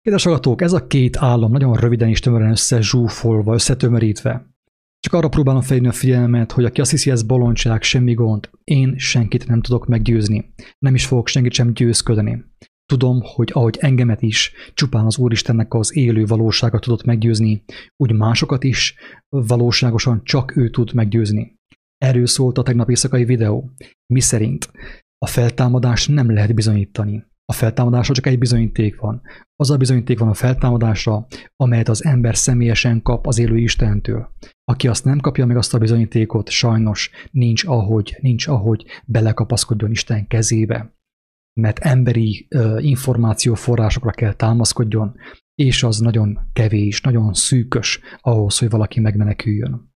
[0.00, 4.54] Kedves hallgatók, ez a két állam nagyon röviden és tömören összezsúfolva, összetömörítve.
[5.00, 8.98] Csak arra próbálom felhívni a figyelmet, hogy aki azt hiszi, ez bolondság, semmi gond, én
[8.98, 10.54] senkit nem tudok meggyőzni.
[10.78, 12.44] Nem is fogok senkit sem győzködni.
[12.86, 17.64] Tudom, hogy ahogy engemet is csupán az Úristennek az élő valósága tudott meggyőzni,
[17.96, 18.94] úgy másokat is
[19.28, 21.54] valóságosan csak ő tud meggyőzni.
[21.98, 23.70] Erről szólt a tegnap éjszakai videó,
[24.12, 24.70] mi szerint
[25.18, 27.24] a feltámadás nem lehet bizonyítani.
[27.44, 29.22] A feltámadásra csak egy bizonyíték van.
[29.56, 34.28] Az a bizonyíték van a feltámadásra, amelyet az ember személyesen kap az élő Istentől.
[34.64, 40.26] Aki azt nem kapja meg azt a bizonyítékot, sajnos nincs ahogy, nincs ahogy belekapaszkodjon Isten
[40.26, 40.95] kezébe
[41.60, 45.14] mert emberi információforrásokra kell támaszkodjon,
[45.54, 49.94] és az nagyon kevés, nagyon szűkös ahhoz, hogy valaki megmeneküljön.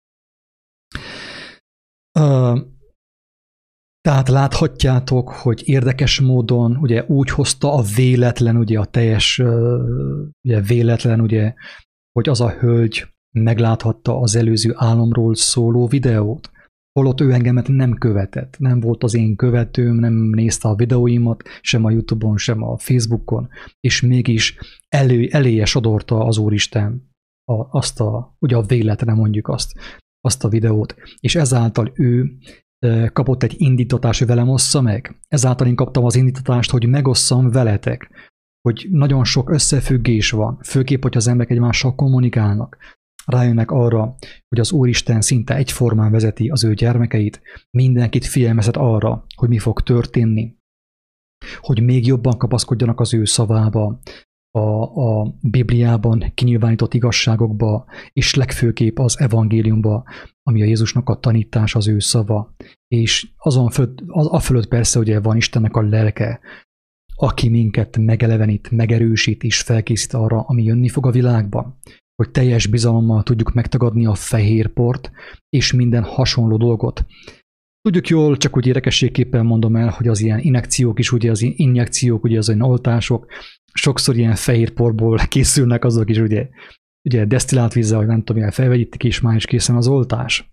[4.01, 9.39] Tehát láthatjátok, hogy érdekes módon ugye úgy hozta a véletlen, ugye a teljes
[10.41, 11.53] ugye véletlen, ugye,
[12.11, 16.51] hogy az a hölgy megláthatta az előző álomról szóló videót
[16.97, 21.85] holott ő engemet nem követett, nem volt az én követőm, nem nézte a videóimat, sem
[21.85, 24.57] a Youtube-on, sem a Facebookon, és mégis
[24.89, 27.09] elő, eléje sodorta az Úristen
[27.51, 29.73] a, azt a, ugye a véletlen mondjuk azt,
[30.21, 32.37] azt a videót, és ezáltal ő
[33.13, 35.19] kapott egy indítatást, hogy velem ossza meg.
[35.27, 38.09] Ezáltal én kaptam az indítatást, hogy megosszam veletek,
[38.61, 42.77] hogy nagyon sok összefüggés van, főképp, hogy az emberek egymással kommunikálnak,
[43.27, 44.15] rájönnek arra,
[44.47, 47.41] hogy az Úristen szinte egyformán vezeti az ő gyermekeit,
[47.77, 50.55] mindenkit figyelmeztet arra, hogy mi fog történni,
[51.59, 53.99] hogy még jobban kapaszkodjanak az ő szavába,
[54.51, 60.03] a, a Bibliában kinyilvánított igazságokba, és legfőképp az evangéliumba,
[60.43, 62.55] ami a Jézusnak a tanítás, az ő szava.
[62.87, 66.39] És azon fölött, az, a fölött persze ugye van Istennek a lelke,
[67.15, 71.79] aki minket megelevenít, megerősít és felkészít arra, ami jönni fog a világban
[72.17, 75.11] hogy teljes bizalommal tudjuk megtagadni a fehér port
[75.49, 77.05] és minden hasonló dolgot.
[77.81, 82.23] Tudjuk jól, csak úgy érdekességképpen mondom el, hogy az ilyen injekciók is, ugye az injekciók,
[82.23, 83.25] ugye az olyan oltások,
[83.73, 86.49] sokszor ilyen fehér porból készülnek azok is, ugye,
[87.09, 90.51] ugye desztillált vízzel, vagy nem tudom, ilyen felvegyítik, és már is készen az oltás.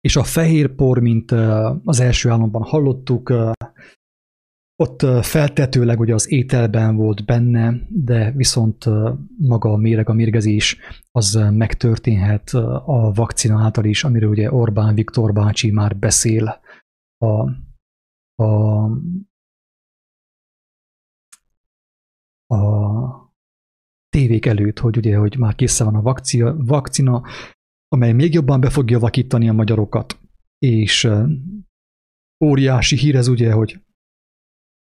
[0.00, 1.30] És a fehér por, mint
[1.84, 3.32] az első államban hallottuk,
[4.80, 8.84] ott feltetőleg ugye az ételben volt benne, de viszont
[9.38, 10.78] maga a méreg, a mérgezés
[11.10, 12.50] az megtörténhet
[12.84, 16.60] a vakcina által is, amiről ugye Orbán Viktor bácsi már beszél
[17.16, 17.50] a,
[18.42, 18.84] a,
[22.54, 23.32] a
[24.08, 27.22] tévék előtt, hogy ugye, hogy már készen van a vakcina, vakcina,
[27.88, 30.20] amely még jobban be fogja vakítani a magyarokat.
[30.58, 31.10] És
[32.44, 33.86] óriási hír ez ugye, hogy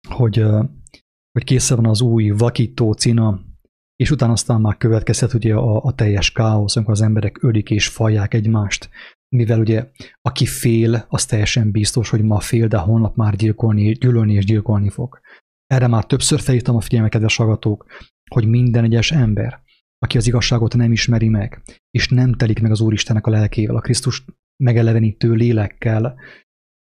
[0.08, 0.46] hogy,
[1.32, 3.39] hogy készen van az új vakító cina,
[3.96, 7.88] és utána aztán már következhet ugye a, a teljes káosz, amikor az emberek ölik és
[7.88, 8.89] fajják egymást,
[9.36, 9.89] mivel ugye
[10.22, 14.89] aki fél, az teljesen biztos, hogy ma fél, de holnap már gyilkolni, gyűlölni és gyilkolni
[14.89, 15.20] fog.
[15.68, 17.86] Erre már többször felhívtam a figyelmet, kedves hallgatók,
[18.30, 19.62] hogy minden egyes ember,
[20.00, 21.62] aki az igazságot nem ismeri meg,
[21.92, 24.26] és nem telik meg az Úristennek a lelkével, a Krisztus
[24.63, 26.16] megelevenítő lélekkel,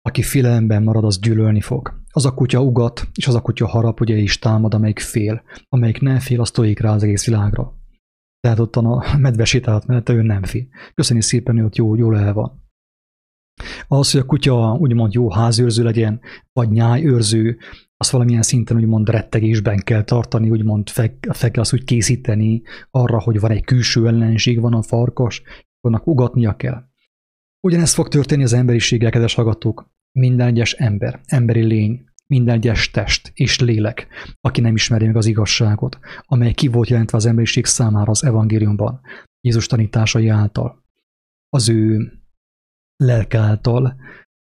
[0.08, 2.00] aki félelemben marad, az gyűlölni fog.
[2.10, 5.42] Az a kutya ugat, és az a kutya harap, ugye is támad, amelyik fél.
[5.68, 7.76] Amelyik nem fél, az tojik rá az egész világra.
[8.40, 10.66] Tehát ott a medve sétált mellette ő nem fél.
[10.94, 12.66] Köszönjük szépen, hogy ott jó, jól el van.
[13.88, 16.20] Az, hogy a kutya úgymond jó házőrző legyen,
[16.52, 17.58] vagy nyájőrző,
[17.96, 23.20] azt valamilyen szinten úgymond rettegésben kell tartani, úgymond fel, fel kell azt úgy készíteni arra,
[23.20, 25.42] hogy van egy külső ellenség, van a farkas,
[25.80, 26.82] annak ugatnia kell.
[27.60, 29.96] Ugyanezt fog történni az emberiséggel, kedves hallgatók.
[30.12, 34.06] Minden egyes ember, emberi lény, minden egyes test és lélek,
[34.40, 39.00] aki nem ismeri meg az igazságot, amely ki volt jelentve az emberiség számára az evangéliumban,
[39.40, 40.84] Jézus tanításai által,
[41.48, 42.12] az ő
[42.96, 43.96] lelke által,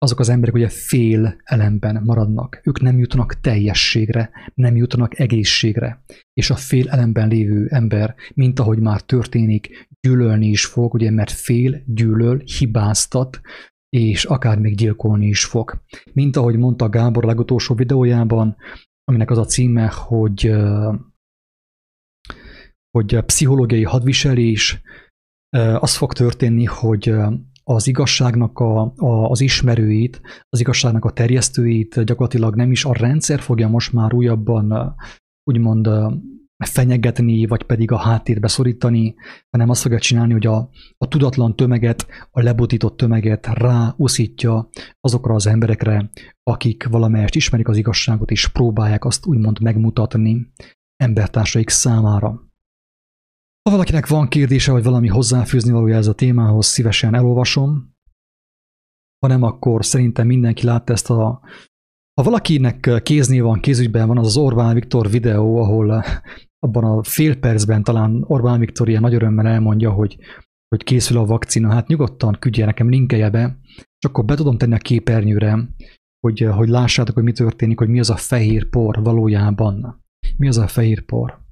[0.01, 2.61] azok az emberek ugye fél elemben maradnak.
[2.63, 6.03] Ők nem jutnak teljességre, nem jutnak egészségre.
[6.33, 11.31] És a fél elemben lévő ember, mint ahogy már történik, gyűlölni is fog, ugye, mert
[11.31, 13.41] fél, gyűlöl, hibáztat,
[13.89, 15.81] és akár még gyilkolni is fog.
[16.13, 18.55] Mint ahogy mondta Gábor legutolsó videójában,
[19.03, 20.53] aminek az a címe, hogy,
[22.91, 24.81] hogy pszichológiai hadviselés,
[25.79, 27.13] az fog történni, hogy
[27.63, 33.39] az igazságnak a, a, az ismerőit, az igazságnak a terjesztőit gyakorlatilag nem is a rendszer
[33.39, 34.95] fogja most már újabban
[35.43, 35.89] úgymond
[36.65, 39.15] fenyegetni, vagy pedig a háttérbe szorítani,
[39.49, 44.69] hanem azt fogja csinálni, hogy a, a tudatlan tömeget, a lebutított tömeget ráuszítja
[44.99, 46.09] azokra az emberekre,
[46.43, 50.51] akik valamelyest ismerik az igazságot, és próbálják azt úgymond megmutatni
[51.03, 52.27] embertársaik számára.
[53.61, 57.97] Ha valakinek van kérdése, vagy valami hozzáfűzni valója ez a témához, szívesen elolvasom.
[59.19, 61.41] Ha nem, akkor szerintem mindenki látta ezt a...
[62.13, 66.03] Ha valakinek kéznél van, kézügyben van, az az Orbán Viktor videó, ahol
[66.59, 70.17] abban a fél percben talán Orbán Viktor ilyen nagy örömmel elmondja, hogy,
[70.67, 74.73] hogy készül a vakcina, hát nyugodtan küldje nekem linkelje be, és akkor be tudom tenni
[74.73, 75.69] a képernyőre,
[76.19, 80.03] hogy, hogy lássátok, hogy mi történik, hogy mi az a fehér por valójában.
[80.37, 81.47] Mi az a fehér por.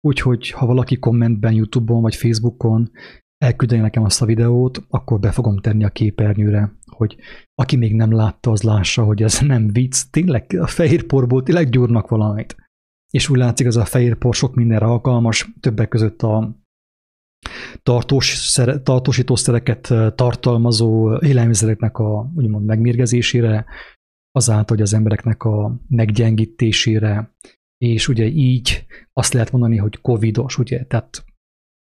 [0.00, 2.90] Úgyhogy ha valaki kommentben, Youtube-on vagy Facebookon
[3.38, 7.16] elküldeni nekem azt a videót, akkor be fogom tenni a képernyőre, hogy
[7.54, 11.68] aki még nem látta, az lássa, hogy ez nem vicc, tényleg a fehér porból tényleg
[11.68, 12.65] gyúrnak valamit.
[13.16, 16.56] És úgy látszik, ez a fehér por sok mindenre alkalmas, többek között a
[17.82, 23.64] tartós, tartósítószereket tartalmazó élelmiszereknek a úgymond megmérgezésére,
[24.30, 27.34] azáltal, hogy az embereknek a meggyengítésére,
[27.78, 31.24] és ugye így azt lehet mondani, hogy covidos, ugye, tehát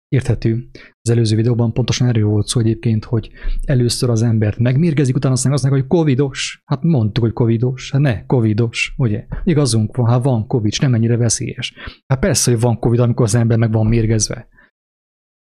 [0.09, 0.69] érthető.
[1.01, 3.31] Az előző videóban pontosan erről volt szó egyébként, hogy
[3.65, 6.63] először az embert megmérgezik, utána azt mondják, hogy covidos.
[6.65, 7.91] Hát mondtuk, hogy covidos.
[7.91, 9.27] Hát ne, covidos, ugye?
[9.45, 11.75] Igazunk van, hát van covid, nem ennyire veszélyes.
[12.07, 14.49] Hát persze, hogy van covid, amikor az ember meg van mérgezve.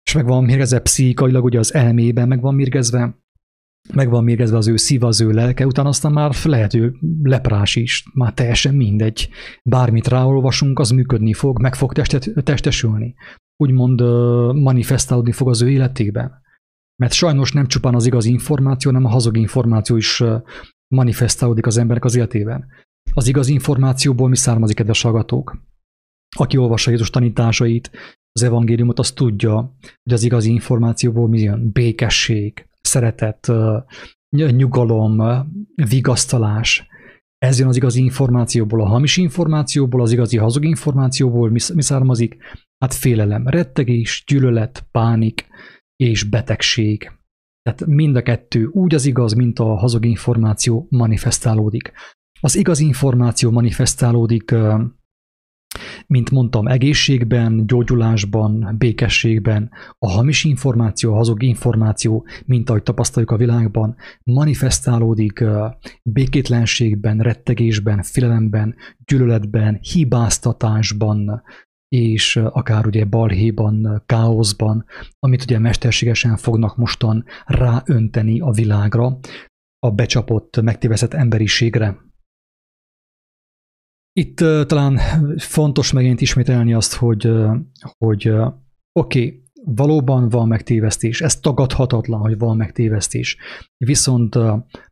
[0.04, 3.22] És meg van mérgezve pszichikailag, ugye az elmében meg van mérgezve,
[3.94, 7.76] meg van mérgezve az ő szív, az ő lelke, utána aztán már lehet ő leprás
[7.76, 9.30] is, már teljesen mindegy.
[9.64, 13.16] Bármit ráolvasunk, az működni fog, meg fog testet, testesülni.
[13.62, 14.02] Úgymond
[14.56, 16.42] manifestálódni fog az ő életében.
[16.96, 20.24] Mert sajnos nem csupán az igaz információ, hanem a hazug információ is
[20.96, 22.68] manifestálódik az emberek az életében.
[23.14, 25.58] Az igaz információból mi származik, kedves hallgatók?
[26.38, 27.92] Aki olvassa Jézus tanításait,
[28.32, 31.72] az evangéliumot, az tudja, hogy az igazi információból mi jön?
[31.72, 33.52] Békesség, szeretet,
[34.30, 35.22] nyugalom,
[35.76, 36.88] vigasztalás.
[37.38, 42.38] Ez jön az igazi információból, a hamis információból, az igazi hazug információból mi származik?
[42.82, 45.48] Hát félelem, rettegés, gyűlölet, pánik
[45.96, 47.12] és betegség.
[47.62, 51.92] Tehát mind a kettő úgy az igaz, mint a hazug információ manifestálódik.
[52.40, 54.56] Az igaz információ manifestálódik,
[56.08, 59.72] mint mondtam, egészségben, gyógyulásban, békességben.
[59.98, 65.44] A hamis információ, a hazug információ, mint ahogy tapasztaljuk a világban, manifestálódik
[66.04, 71.44] békétlenségben, rettegésben, félelemben, gyűlöletben, hibáztatásban,
[71.96, 74.86] és akár ugye balhéban, káoszban,
[75.20, 79.20] amit ugye mesterségesen fognak mostan ráönteni a világra,
[79.80, 81.98] a becsapott, megtéveszett emberiségre.
[84.14, 84.98] Itt uh, talán
[85.38, 87.56] fontos megint ismételni azt, hogy, uh,
[87.98, 88.54] hogy uh,
[88.92, 93.38] oké, okay, valóban van megtévesztés, ez tagadhatatlan, hogy van megtévesztés,
[93.78, 94.38] viszont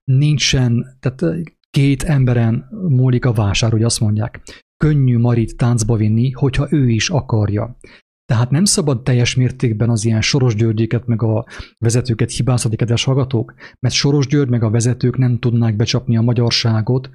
[0.03, 1.21] nincsen, tehát
[1.69, 4.41] két emberen múlik a vásár, hogy azt mondják
[4.84, 7.77] könnyű Marit táncba vinni, hogyha ő is akarja.
[8.25, 11.45] Tehát nem szabad teljes mértékben az ilyen Soros Györgyéket meg a
[11.77, 17.10] vezetőket hibáztatni, kedves hallgatók, mert Soros György meg a vezetők nem tudnák becsapni a magyarságot,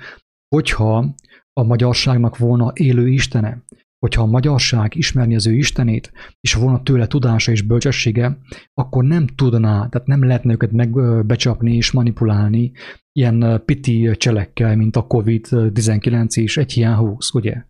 [0.48, 1.14] hogyha
[1.52, 3.64] a magyarságnak volna élő istene,
[4.04, 8.38] hogyha a magyarság ismerni az ő istenét, és volna tőle tudása és bölcsessége,
[8.74, 12.72] akkor nem tudná, tehát nem lehetne őket megbecsapni és manipulálni
[13.12, 17.64] ilyen piti cselekkel, mint a COVID-19 és egy hiány 20, ugye?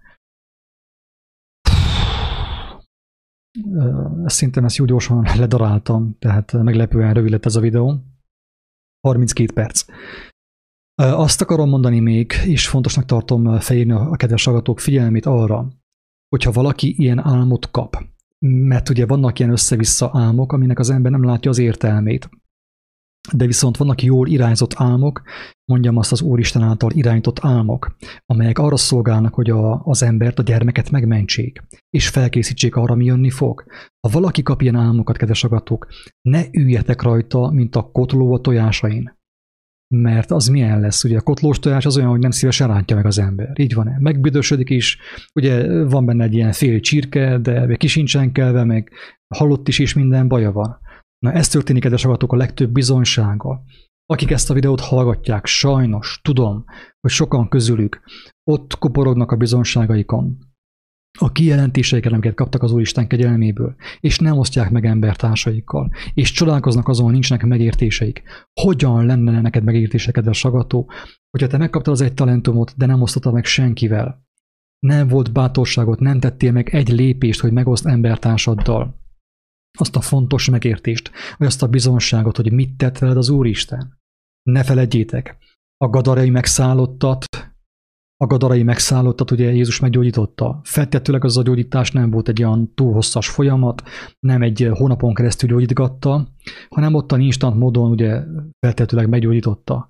[4.25, 8.05] Szerintem ezt jó gyorsan ledaráltam, tehát meglepően rövid lett ez a videó.
[9.01, 9.85] 32 perc.
[11.03, 15.83] Azt akarom mondani még, és fontosnak tartom felírni a kedves hallgatók figyelmét arra,
[16.29, 18.05] hogyha valaki ilyen álmot kap,
[18.47, 22.29] mert ugye vannak ilyen össze-vissza álmok, aminek az ember nem látja az értelmét.
[23.33, 25.23] De viszont vannak jól irányzott álmok,
[25.65, 30.43] mondjam azt az Úristen által irányított álmok, amelyek arra szolgálnak, hogy a, az embert, a
[30.43, 33.65] gyermeket megmentsék, és felkészítsék arra, mi jönni fog.
[34.01, 35.87] Ha valaki kap ilyen álmokat, kedves agatok,
[36.21, 39.23] ne üljetek rajta, mint a kotló a tojásain
[39.95, 41.05] mert az milyen lesz?
[41.05, 43.53] Ugye a kotlós tojás az olyan, hogy nem szívesen rántja meg az ember.
[43.55, 43.97] Így van-e?
[43.99, 44.99] Megbüdösödik is,
[45.35, 48.91] ugye van benne egy ilyen fél csirke, de kisincsen kelve, meg
[49.35, 50.79] halott is, és minden baja van.
[51.19, 53.65] Na ez történik, kedves a legtöbb bizonysággal.
[54.07, 56.65] Akik ezt a videót hallgatják, sajnos tudom,
[57.01, 58.03] hogy sokan közülük
[58.51, 60.39] ott kuporognak a bizonságaikon,
[61.19, 67.05] a kijelentéseiket, amiket kaptak az Úristen kegyelméből, és nem osztják meg embertársaikkal, és csodálkoznak azon,
[67.05, 68.23] hogy nincsenek megértéseik.
[68.61, 70.91] Hogyan lenne neked megértése, kedves sagató,
[71.31, 74.27] hogyha te megkaptad az egy talentumot, de nem osztottad meg senkivel?
[74.79, 79.03] Nem volt bátorságot, nem tettél meg egy lépést, hogy megoszt embertársaddal.
[79.79, 83.99] Azt a fontos megértést, vagy azt a bizonságot, hogy mit tett veled az Úristen.
[84.43, 85.37] Ne feledjétek,
[85.77, 87.54] a gadarai megszállottat
[88.25, 90.61] a gadarai megszállottat ugye Jézus meggyógyította.
[90.63, 93.83] Feltettőleg az a gyógyítás nem volt egy olyan túl hosszas folyamat,
[94.21, 96.29] nem egy hónapon keresztül gyógyítgatta,
[96.69, 98.23] hanem ottan instant módon ugye
[98.59, 99.89] feltettőleg meggyógyította.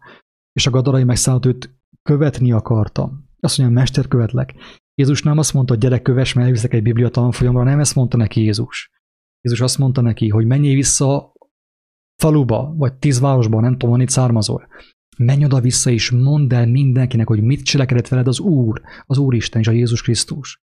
[0.53, 3.13] És a gadarai megszállott őt követni akarta.
[3.41, 4.55] Azt mondja, mester követlek.
[4.95, 8.17] Jézus nem azt mondta, hogy gyerek köves, mert elviszek egy biblia tanfolyamra, nem ezt mondta
[8.17, 8.91] neki Jézus.
[9.41, 11.33] Jézus azt mondta neki, hogy menjél vissza
[12.23, 14.67] faluba, vagy tíz városba, nem tudom, itt származol.
[15.17, 19.61] Menj oda vissza és mondd el mindenkinek, hogy mit cselekedett veled az Úr, az Úristen
[19.61, 20.63] és a Jézus Krisztus.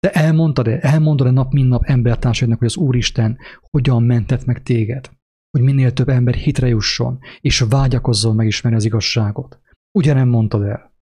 [0.00, 3.38] De elmondtad-e, elmondod-e nap mint nap embertársaidnak, hogy az Úristen
[3.70, 5.10] hogyan mentett meg téged?
[5.50, 9.60] Hogy minél több ember hitre jusson, és vágyakozzon megismerni az igazságot.
[9.98, 10.92] Ugye nem mondtad el?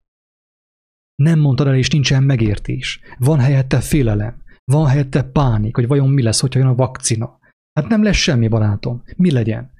[1.14, 3.00] Nem mondtad el, és nincsen megértés.
[3.18, 4.42] Van helyette félelem.
[4.64, 7.38] Van helyette pánik, hogy vajon mi lesz, hogyha jön a vakcina.
[7.72, 9.02] Hát nem lesz semmi, barátom.
[9.16, 9.72] Mi legyen?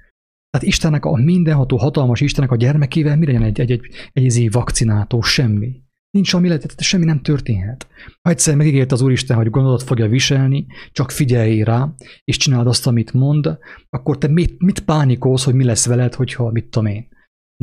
[0.53, 3.81] Tehát Istennek, a mindenható, hatalmas Istennek a gyermekével mi legyen egy, egy, egy,
[4.13, 5.21] egy, egy vakcinátó?
[5.21, 5.81] Semmi.
[6.09, 7.87] Nincs ami lehet, semmi nem történhet.
[8.21, 12.87] Ha egyszer megígért az Úristen, hogy gondodat fogja viselni, csak figyelj rá, és csináld azt,
[12.87, 13.57] amit mond,
[13.89, 17.07] akkor te mit, mit pánikolsz, hogy mi lesz veled, hogyha, mit tudom én,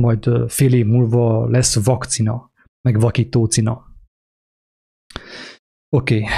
[0.01, 2.51] majd fél év múlva lesz vakcina,
[2.81, 3.85] meg vakítócina.
[5.89, 6.29] Oké, okay.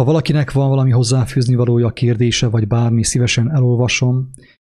[0.00, 4.30] Ha valakinek van valami hozzáfűzni valója, kérdése, vagy bármi, szívesen elolvasom,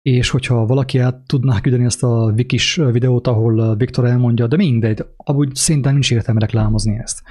[0.02, 5.06] és hogyha valaki el tudná küldeni ezt a Vikis videót, ahol Viktor elmondja, de mindegy,
[5.16, 7.22] amúgy szerintem nincs értelme reklámozni ezt.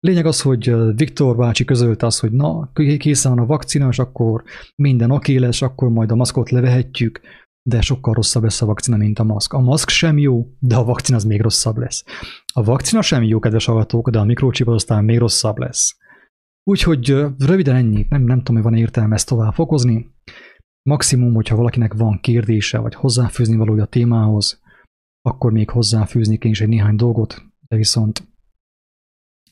[0.00, 4.42] Lényeg az, hogy Viktor bácsi közölte azt, hogy na, készen van a vakcina, és akkor
[4.74, 7.20] minden oké lesz, akkor majd a maszkot levehetjük,
[7.62, 9.52] de sokkal rosszabb lesz a vakcina, mint a maszk.
[9.52, 12.04] A maszk sem jó, de a vakcina az még rosszabb lesz.
[12.54, 15.96] A vakcina sem jó, kedves hallgatók, de a mikrocsip aztán még rosszabb lesz.
[16.68, 17.08] Úgyhogy
[17.38, 20.14] röviden ennyi, nem, nem tudom, hogy van értelme ezt tovább fokozni.
[20.82, 24.62] Maximum, hogyha valakinek van kérdése, vagy hozzáfűzni valója a témához,
[25.20, 28.28] akkor még hozzáfűznék én is egy néhány dolgot, de viszont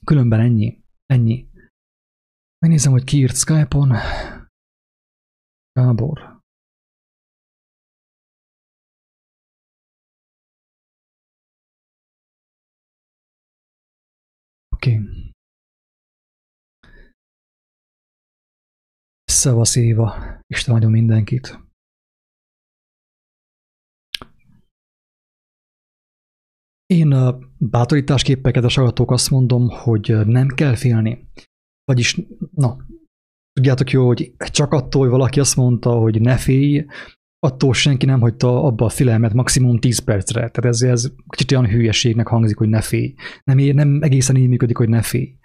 [0.05, 1.49] különben ennyi, ennyi.
[2.59, 3.93] Megnézem, hogy ki írt Skype-on.
[5.73, 6.41] Gábor.
[14.75, 14.93] Oké.
[14.95, 15.26] Okay.
[19.37, 20.15] Szevasz Éva,
[20.47, 21.59] Isten nagyon mindenkit.
[26.87, 27.15] Én
[27.59, 31.29] bátorításképpen, kedves agatók, azt mondom, hogy nem kell félni.
[31.85, 32.21] Vagyis,
[32.55, 32.77] na,
[33.53, 36.87] tudjátok jó, hogy csak attól, hogy valaki azt mondta, hogy ne félj,
[37.39, 40.51] attól senki nem hagyta abba a filmet maximum 10 percre.
[40.51, 43.15] Tehát ez, ez kicsit olyan hülyeségnek hangzik, hogy ne félj.
[43.45, 45.39] Nem, nem egészen így működik, hogy ne félj.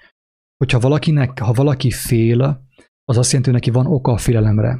[0.58, 2.70] Hogyha valakinek, ha valaki fél,
[3.12, 4.80] az azt jelenti, hogy neki van oka a félelemre.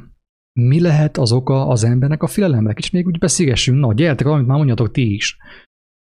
[0.60, 2.72] Mi lehet az oka az embernek a félelemre?
[2.72, 5.36] Kicsit még úgy beszélgessünk, na, gyertek, valamit már mondjatok ti is.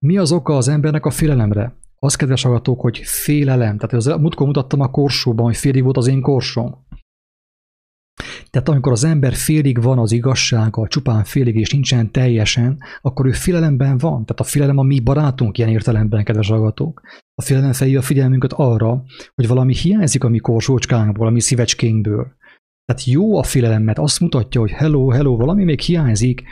[0.05, 1.76] Mi az oka az embernek a félelemre?
[1.95, 3.78] Az, kedves hallgatók, hogy félelem.
[3.78, 6.86] Tehát az múltkor mutattam a korsóban, hogy félig volt az én korsom.
[8.49, 13.32] Tehát amikor az ember félig van az igazsága, csupán félig és nincsen teljesen, akkor ő
[13.32, 14.26] félelemben van.
[14.26, 17.01] Tehát a félelem a mi barátunk ilyen értelemben, kedves hallgatók.
[17.36, 19.03] A félelem felhívja a figyelmünket arra,
[19.36, 22.33] hogy valami hiányzik a mi korsócskánkból, a mi szívecskénkből.
[22.86, 26.43] Tehát jó a félelem, mert azt mutatja, hogy hello, hello, valami még hiányzik,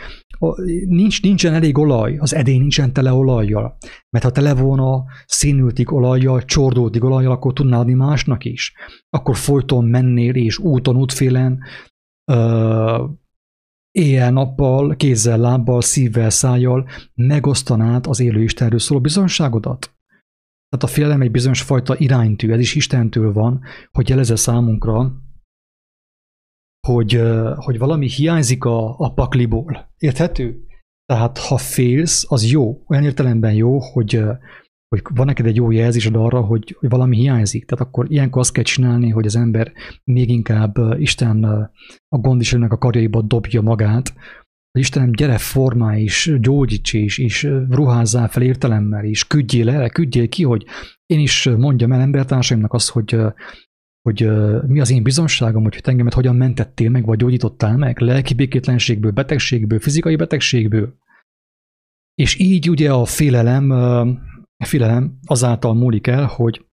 [0.85, 3.77] nincs, nincsen elég olaj, az edény nincsen tele olajjal.
[4.09, 8.73] Mert ha tele volna színültig olajjal, csordultig olajjal, akkor tudnál adni másnak is.
[9.09, 11.59] Akkor folyton mennél és úton, útfélen,
[12.31, 13.09] uh,
[13.91, 19.92] éjjel-nappal, kézzel, lábbal, szívvel, szájjal megosztanád az élő Istenről szóló bizonságodat.
[20.73, 23.61] Tehát a félelem egy bizonyos fajta iránytű, ez is Istentől van,
[23.91, 25.13] hogy jelezze számunkra,
[26.87, 27.21] hogy,
[27.55, 29.93] hogy valami hiányzik a, a pakliból.
[29.97, 30.65] Érthető?
[31.05, 32.83] Tehát ha félsz, az jó.
[32.87, 34.23] Olyan értelemben jó, hogy,
[34.87, 37.65] hogy van neked egy jó jelzésed arra, hogy, hogy valami hiányzik.
[37.65, 39.71] Tehát akkor ilyenkor azt kell csinálni, hogy az ember
[40.03, 41.43] még inkább Isten
[42.07, 44.13] a gondviselőnek a karjaiba dobja magát,
[44.73, 50.29] hogy Istenem, gyere formá is, gyógyíts is, és ruházzál fel értelemmel, és küldjél el, küldjél
[50.29, 50.65] ki, hogy
[51.05, 53.17] én is mondjam el embertársaimnak azt, hogy
[54.09, 54.29] hogy
[54.67, 59.79] mi az én bizonságom, hogy engemet hogyan mentettél meg, vagy gyógyítottál meg, lelki békétlenségből, betegségből,
[59.79, 60.93] fizikai betegségből.
[62.15, 63.71] És így ugye a félelem,
[64.57, 66.65] a félelem azáltal múlik el, hogy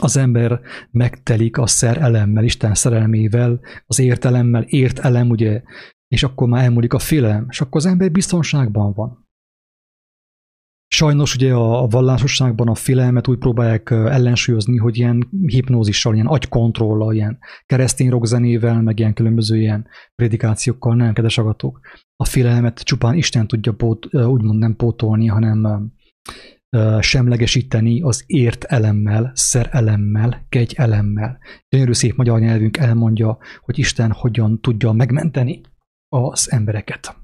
[0.00, 0.60] az ember
[0.90, 5.62] megtelik a szerelemmel, Isten szerelmével, az értelemmel, ért elem, ugye,
[6.08, 9.24] és akkor már elmúlik a félelem, és akkor az ember biztonságban van.
[10.88, 17.38] Sajnos ugye a vallásosságban a félelmet úgy próbálják ellensúlyozni, hogy ilyen hipnózissal, ilyen agykontrollal, ilyen
[17.66, 21.80] keresztény rockzenével, meg ilyen különböző ilyen prédikációkkal nem, kedves agatok.
[22.16, 25.92] A félelmet csupán Isten tudja pót, úgymond nem pótolni, hanem
[27.00, 31.38] semlegesíteni az ért elemmel, szerelemmel, kegy elemmel.
[31.68, 35.60] Gyönyörű szép magyar nyelvünk elmondja, hogy Isten hogyan tudja megmenteni
[36.08, 37.16] az embereket.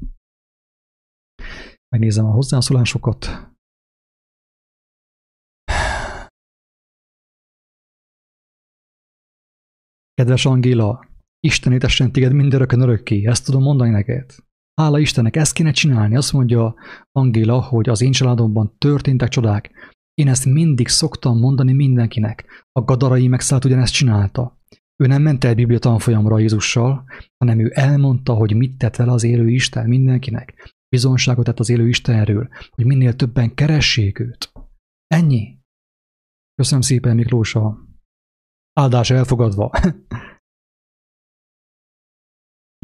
[1.88, 3.26] Megnézem a hozzászólásokat.
[10.14, 11.08] Kedves Angéla,
[11.40, 14.34] Isten étessen téged mindörökön örökké, ezt tudom mondani neked.
[14.80, 16.16] Hála Istennek, ezt kéne csinálni.
[16.16, 16.74] Azt mondja
[17.12, 19.70] Angéla, hogy az én családomban történtek csodák.
[20.14, 22.66] Én ezt mindig szoktam mondani mindenkinek.
[22.72, 24.60] A gadarai megszállt ugyanezt csinálta.
[25.02, 27.04] Ő nem ment el Biblia tanfolyamra Jézussal,
[27.36, 30.74] hanem ő elmondta, hogy mit tett vele az élő Isten mindenkinek.
[30.88, 34.52] Bizonságot tett az élő Istenről, hogy minél többen keressék őt.
[35.06, 35.58] Ennyi.
[36.54, 37.78] Köszönöm szépen, Miklósa.
[38.72, 39.70] Áldás elfogadva.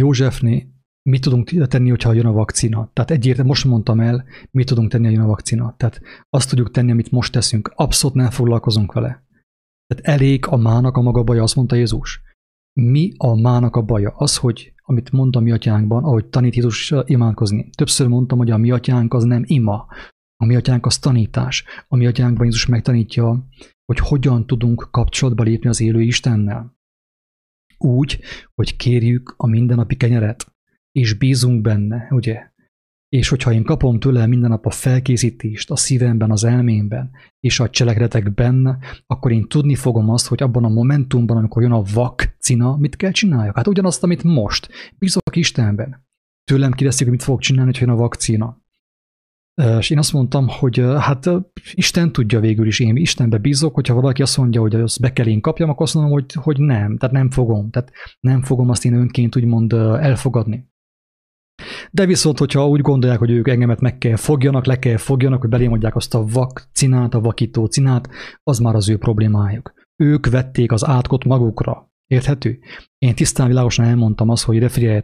[0.02, 2.90] Józsefné, mit tudunk tenni, hogyha jön a vakcina?
[2.92, 5.74] Tehát egyértelműen most mondtam el, mit tudunk tenni, ha jön a vakcina.
[5.76, 6.00] Tehát
[6.30, 7.72] azt tudjuk tenni, amit most teszünk.
[7.74, 9.27] Abszolút nem foglalkozunk vele.
[9.88, 12.20] Tehát elég a mának a maga baja, azt mondta Jézus.
[12.80, 14.14] Mi a mának a baja?
[14.16, 17.70] Az, hogy amit mond a mi atyánkban, ahogy tanít Jézus imádkozni.
[17.76, 19.86] Többször mondtam, hogy a mi atyánk az nem ima,
[20.36, 21.64] a mi atyánk az tanítás.
[21.88, 23.48] A mi atyánkban Jézus megtanítja,
[23.84, 26.76] hogy hogyan tudunk kapcsolatba lépni az élő Istennel.
[27.78, 28.20] Úgy,
[28.54, 30.52] hogy kérjük a mindennapi kenyeret,
[30.92, 32.50] és bízunk benne, ugye?
[33.08, 37.70] És hogyha én kapom tőle minden nap a felkészítést a szívemben, az elmémben, és a
[37.70, 42.96] cselekedetekben, akkor én tudni fogom azt, hogy abban a momentumban, amikor jön a vakcina, mit
[42.96, 43.56] kell csináljak?
[43.56, 44.68] Hát ugyanazt, amit most.
[44.98, 46.06] Bízok Istenben.
[46.44, 48.62] Tőlem kérdezték, hogy mit fogok csinálni, hogy jön a vakcina.
[49.78, 51.30] És én azt mondtam, hogy hát
[51.72, 55.26] Isten tudja végül is, én Istenbe bízok, hogyha valaki azt mondja, hogy azt be kell
[55.26, 58.84] én kapjam, akkor azt mondom, hogy, hogy nem, tehát nem fogom, tehát nem fogom azt
[58.84, 60.68] én önként úgymond elfogadni.
[61.90, 65.50] De viszont, hogyha úgy gondolják, hogy ők engemet meg kell fogjanak, le kell fogjanak, hogy
[65.50, 68.08] belém adják azt a vakcinát, a vakító cinát,
[68.42, 69.72] az már az ő problémájuk.
[69.96, 71.90] Ők vették az átkot magukra.
[72.06, 72.58] Érthető?
[72.98, 75.02] Én tisztán világosan elmondtam azt, hogy ide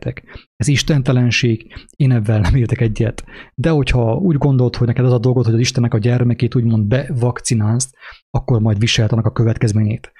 [0.56, 3.24] ez istentelenség, én ebben nem értek egyet.
[3.54, 6.86] De hogyha úgy gondolt, hogy neked az a dolgot, hogy az Istennek a gyermekét úgymond
[6.86, 7.90] bevakcinálsz,
[8.30, 10.12] akkor majd viseltenek a következményét.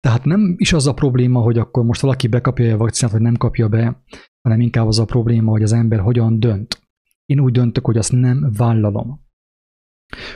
[0.00, 3.36] Tehát nem is az a probléma, hogy akkor most valaki bekapja a vakcinát, vagy nem
[3.36, 4.02] kapja be,
[4.42, 6.82] hanem inkább az a probléma, hogy az ember hogyan dönt.
[7.24, 9.28] Én úgy döntök, hogy azt nem vállalom.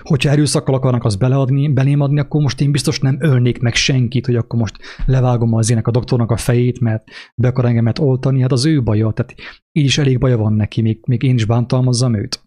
[0.03, 4.27] Hogyha erőszakkal akarnak azt beleadni, belém adni, akkor most én biztos nem ölnék meg senkit,
[4.27, 8.41] hogy akkor most levágom az ének a doktornak a fejét, mert be akar engemet oltani,
[8.41, 9.35] hát az ő baja, tehát
[9.73, 12.43] így is elég baja van neki, még, még én is bántalmazzam őt.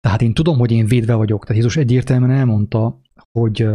[0.00, 1.42] Tehát én tudom, hogy én védve vagyok.
[1.42, 3.00] Tehát Jézus egyértelműen elmondta,
[3.30, 3.68] hogy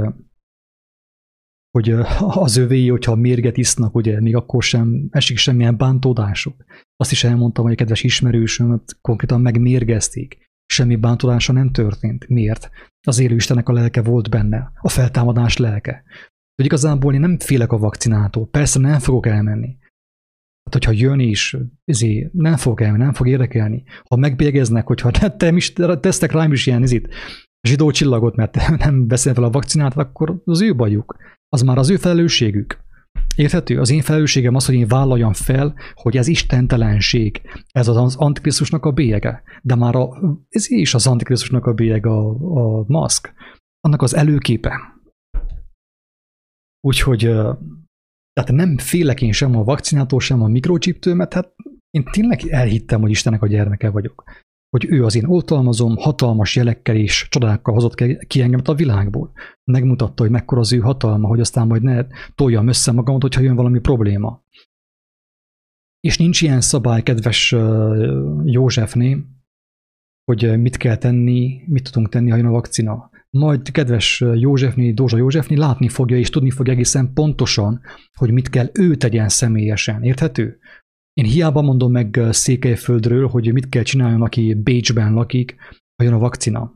[1.72, 1.90] hogy
[2.46, 6.66] az övé, hogyha mérget isznak, ugye, még akkor sem esik semmilyen bántódásuk.
[6.96, 10.50] Azt is elmondtam, hogy a kedves ismerősömet konkrétan megmérgezték.
[10.66, 12.28] Semmi bántódása nem történt.
[12.28, 12.70] Miért?
[13.08, 16.04] Az élő Istennek a lelke volt benne, a feltámadás lelke.
[16.56, 19.78] Hogy igazából én nem félek a vakcinától, persze nem fogok elmenni.
[20.64, 23.84] Hát, hogyha jön is, ezért nem fog elmenni, nem fog érdekelni.
[24.10, 27.14] Ha megbélyegeznek, hogyha te is, tesztek rám is ilyen ezért,
[27.68, 28.56] zsidó csillagot, mert
[28.86, 31.16] nem veszem fel a vakcinát, akkor az ő bajuk
[31.54, 32.80] az már az ő felelősségük.
[33.36, 33.80] Érthető?
[33.80, 37.42] Az én felelősségem az, hogy én vállaljam fel, hogy ez istentelenség.
[37.72, 39.44] Ez az antikrisztusnak a bélyege.
[39.62, 40.10] De már a,
[40.50, 42.30] ez is az antikrisztusnak a bélyege, a,
[42.80, 43.34] a maszk.
[43.80, 45.02] Annak az előképe.
[46.80, 47.20] Úgyhogy
[48.34, 51.54] tehát nem félek én sem a vakcinától, sem a mikrocsiptől, mert hát
[51.90, 54.24] én tényleg elhittem, hogy Istennek a gyermeke vagyok
[54.72, 57.96] hogy ő az én oltalmazom, hatalmas jelekkel és csodákkal hozott
[58.28, 59.32] ki engemet a világból.
[59.64, 62.06] Megmutatta, hogy mekkora az ő hatalma, hogy aztán majd ne
[62.36, 64.44] toljam össze magamat, hogyha jön valami probléma.
[66.00, 67.56] És nincs ilyen szabály, kedves
[68.44, 69.26] Józsefné,
[70.24, 73.10] hogy mit kell tenni, mit tudunk tenni, ha jön a vakcina.
[73.30, 77.82] Majd kedves Józsefné, Dózsa Józsefné látni fogja és tudni fog egészen pontosan,
[78.18, 80.04] hogy mit kell ő tegyen személyesen.
[80.04, 80.60] Érthető?
[81.14, 85.56] Én hiába mondom meg Székelyföldről, hogy mit kell csináljon, aki Bécsben lakik,
[85.96, 86.74] ha jön a vakcina.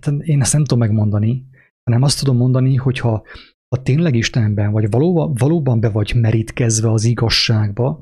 [0.00, 1.46] Hát én ezt nem tudom megmondani,
[1.84, 3.26] hanem azt tudom mondani, hogyha
[3.68, 7.98] ha tényleg Istenben vagy, valóban, valóban be vagy merítkezve az igazságba,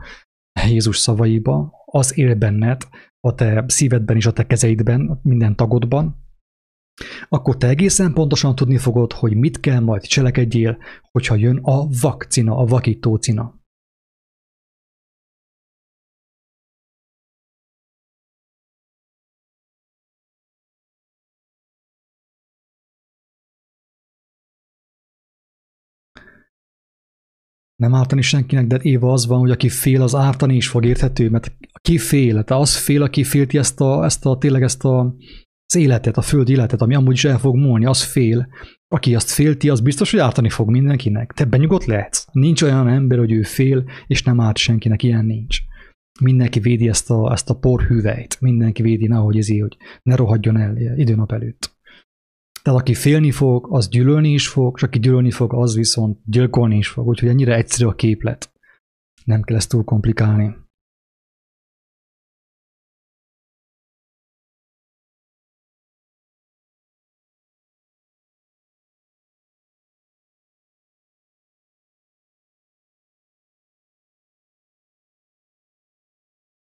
[0.68, 2.82] Jézus szavaiba, az él benned,
[3.20, 6.16] a te szívedben és a te kezeidben, minden tagodban,
[7.28, 10.78] akkor te egészen pontosan tudni fogod, hogy mit kell majd cselekedjél,
[11.10, 13.60] hogyha jön a vakcina, a vakítócina.
[27.82, 31.30] Nem ártani senkinek, de Éva az van, hogy aki fél, az ártani is fog érthető,
[31.30, 35.14] mert aki fél, tehát az fél, aki félti ezt a, ezt a tényleg ezt a,
[35.66, 38.48] az életet, a föld életet, ami amúgy is el fog múlni, az fél.
[38.88, 41.32] Aki azt félti, az biztos, hogy ártani fog mindenkinek.
[41.32, 42.26] Te benyugodt lehetsz.
[42.32, 45.58] Nincs olyan ember, hogy ő fél, és nem árt senkinek, ilyen nincs.
[46.20, 48.40] Mindenki védi ezt a, ezt a porhüvelyt.
[48.40, 51.76] Mindenki védi, nehogy ezé, hogy ne rohadjon el időnap előtt.
[52.62, 56.76] Tehát aki félni fog, az gyűlölni is fog, és aki gyűlölni fog, az viszont gyilkolni
[56.76, 57.06] is fog.
[57.06, 58.52] Úgyhogy ennyire egyszerű a képlet.
[59.24, 60.60] Nem kell ezt túl komplikálni.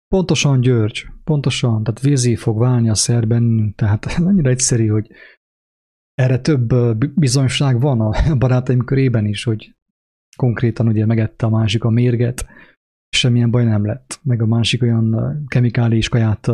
[0.07, 5.07] Pontosan, György, pontosan, tehát vízé fog válni a szer bennünk, tehát annyira egyszerű, hogy
[6.15, 6.73] erre több
[7.15, 8.11] bizonyság van a
[8.43, 9.75] barátaim körében is, hogy
[10.37, 12.45] konkrétan ugye megette a másik a mérget,
[13.09, 16.47] semmilyen baj nem lett, meg a másik olyan kemikális kaját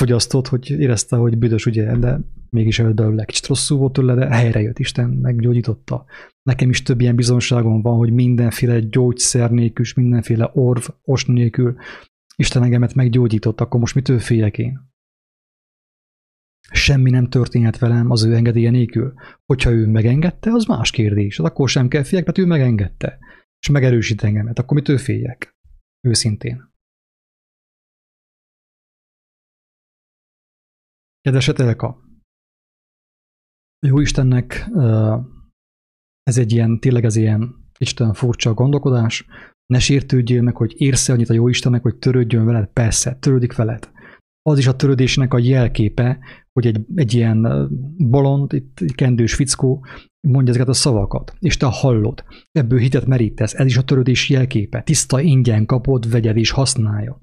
[0.00, 2.20] fogyasztott, hogy érezte, hogy büdös, ugye, de
[2.50, 6.04] mégis előtt belőle kicsit rosszul volt tőle, de helyre jött, Isten meggyógyította.
[6.42, 11.76] Nekem is több ilyen bizonságom van, hogy mindenféle gyógyszer nélkül, mindenféle orv, os nélkül
[12.36, 14.89] Isten engemet meggyógyított, akkor most mitől féljek én?
[16.72, 19.14] Semmi nem történhet velem az ő engedélye nélkül.
[19.46, 21.38] Hogyha ő megengedte, az más kérdés.
[21.38, 23.18] Az akkor sem kell féljek, mert ő megengedte.
[23.58, 24.58] És megerősít engemet.
[24.58, 25.56] Akkor mitől féljek?
[26.00, 26.68] Őszintén.
[31.20, 32.04] Kedves Etelka,
[33.86, 34.68] jó Istennek
[36.22, 39.26] ez egy ilyen, tényleg ez ilyen Isten furcsa gondolkodás.
[39.66, 42.66] Ne sértődjél meg, hogy érsz annyit a jó Istennek, hogy törődjön veled.
[42.66, 43.90] Persze, törődik veled
[44.42, 46.18] az is a törődésnek a jelképe,
[46.52, 49.84] hogy egy, egy ilyen bolond, itt kendős fickó
[50.20, 54.82] mondja ezeket a szavakat, és te hallod, ebből hitet merítesz, ez is a törődés jelképe,
[54.82, 57.18] tiszta ingyen kapod, vegyed és használjad.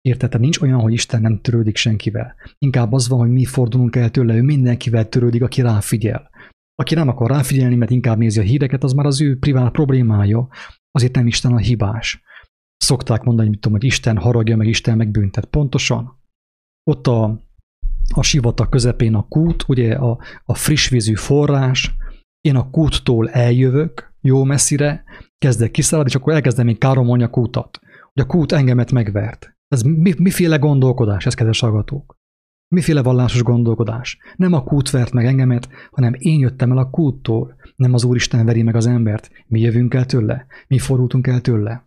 [0.00, 0.28] Érted?
[0.28, 2.34] Tehát nincs olyan, hogy Isten nem törődik senkivel.
[2.58, 6.30] Inkább az van, hogy mi fordulunk el tőle, ő mindenkivel törődik, aki ráfigyel.
[6.74, 10.48] Aki nem akar ráfigyelni, mert inkább nézi a híreket, az már az ő privát problémája,
[10.90, 12.22] azért nem Isten a hibás.
[12.76, 15.44] Szokták mondani, mit tudom, hogy Isten haragja, meg Isten megbüntet.
[15.44, 16.15] Pontosan.
[16.90, 17.40] Ott a,
[18.14, 21.94] a sivatag közepén a kút, ugye a, a friss vízű forrás,
[22.40, 25.04] én a kúttól eljövök, jó messzire,
[25.38, 27.78] kezdek kiszaladni, és akkor elkezdem én káromolni a kútat.
[28.12, 29.56] Hogy a kút engemet megvert.
[29.68, 32.18] Ez mi, miféle gondolkodás, ez kedves hallgatók?
[32.68, 34.18] Miféle vallásos gondolkodás?
[34.36, 37.56] Nem a kút vert meg engemet, hanem én jöttem el a kúttól.
[37.76, 39.30] Nem az Úristen veri meg az embert.
[39.46, 40.46] Mi jövünk el tőle.
[40.68, 41.85] Mi fordultunk el tőle.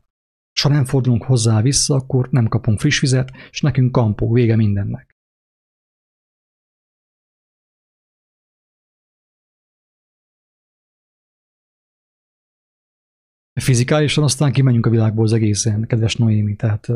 [0.59, 4.55] S ha nem fordulunk hozzá vissza, akkor nem kapunk friss vizet, és nekünk kampó, vége
[4.55, 5.15] mindennek.
[13.61, 16.87] Fizikálisan aztán kimenjünk a világból az egészen, kedves Noémi, tehát,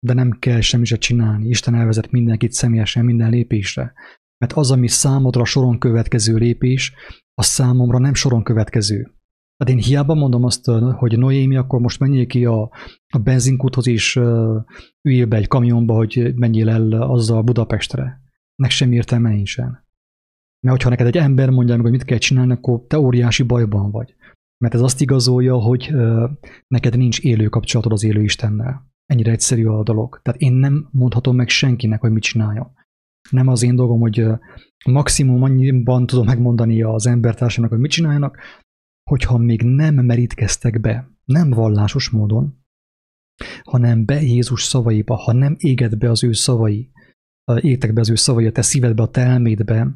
[0.00, 1.48] de nem kell semmi se csinálni.
[1.48, 3.92] Isten elvezet mindenkit személyesen minden lépésre.
[4.38, 6.92] Mert az, ami számodra soron következő lépés,
[7.34, 9.21] az számomra nem soron következő.
[9.64, 10.64] Tehát én hiába mondom azt,
[10.96, 12.70] hogy Noémi, akkor most menjél ki a,
[13.08, 14.20] a benzinkúthoz és
[15.02, 18.20] üljél be egy kamionba, hogy menjél el azzal Budapestre.
[18.54, 19.66] Nek sem értelme nincsen.
[20.60, 23.90] Mert hogyha neked egy ember mondja meg, hogy mit kell csinálni, akkor te óriási bajban
[23.90, 24.14] vagy
[24.62, 25.94] mert ez azt igazolja, hogy
[26.66, 28.90] neked nincs élő kapcsolatod az élő Istennel.
[29.06, 30.20] Ennyire egyszerű a dolog.
[30.22, 32.66] Tehát én nem mondhatom meg senkinek, hogy mit csináljon.
[33.30, 34.26] Nem az én dolgom, hogy
[34.84, 38.38] maximum annyiban tudom megmondani az embertársának, hogy mit csináljanak,
[39.12, 42.64] hogyha még nem merítkeztek be, nem vallásos módon,
[43.62, 46.90] hanem be Jézus szavaiba, ha nem éged be az ő szavai,
[47.60, 49.94] égtek be az ő szavai a te szívedbe, a te elmédbe,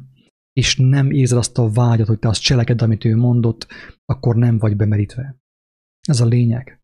[0.53, 3.67] és nem érzed azt a vágyat, hogy te azt cseleked, amit ő mondott,
[4.05, 5.37] akkor nem vagy bemerítve.
[6.01, 6.81] Ez a lényeg.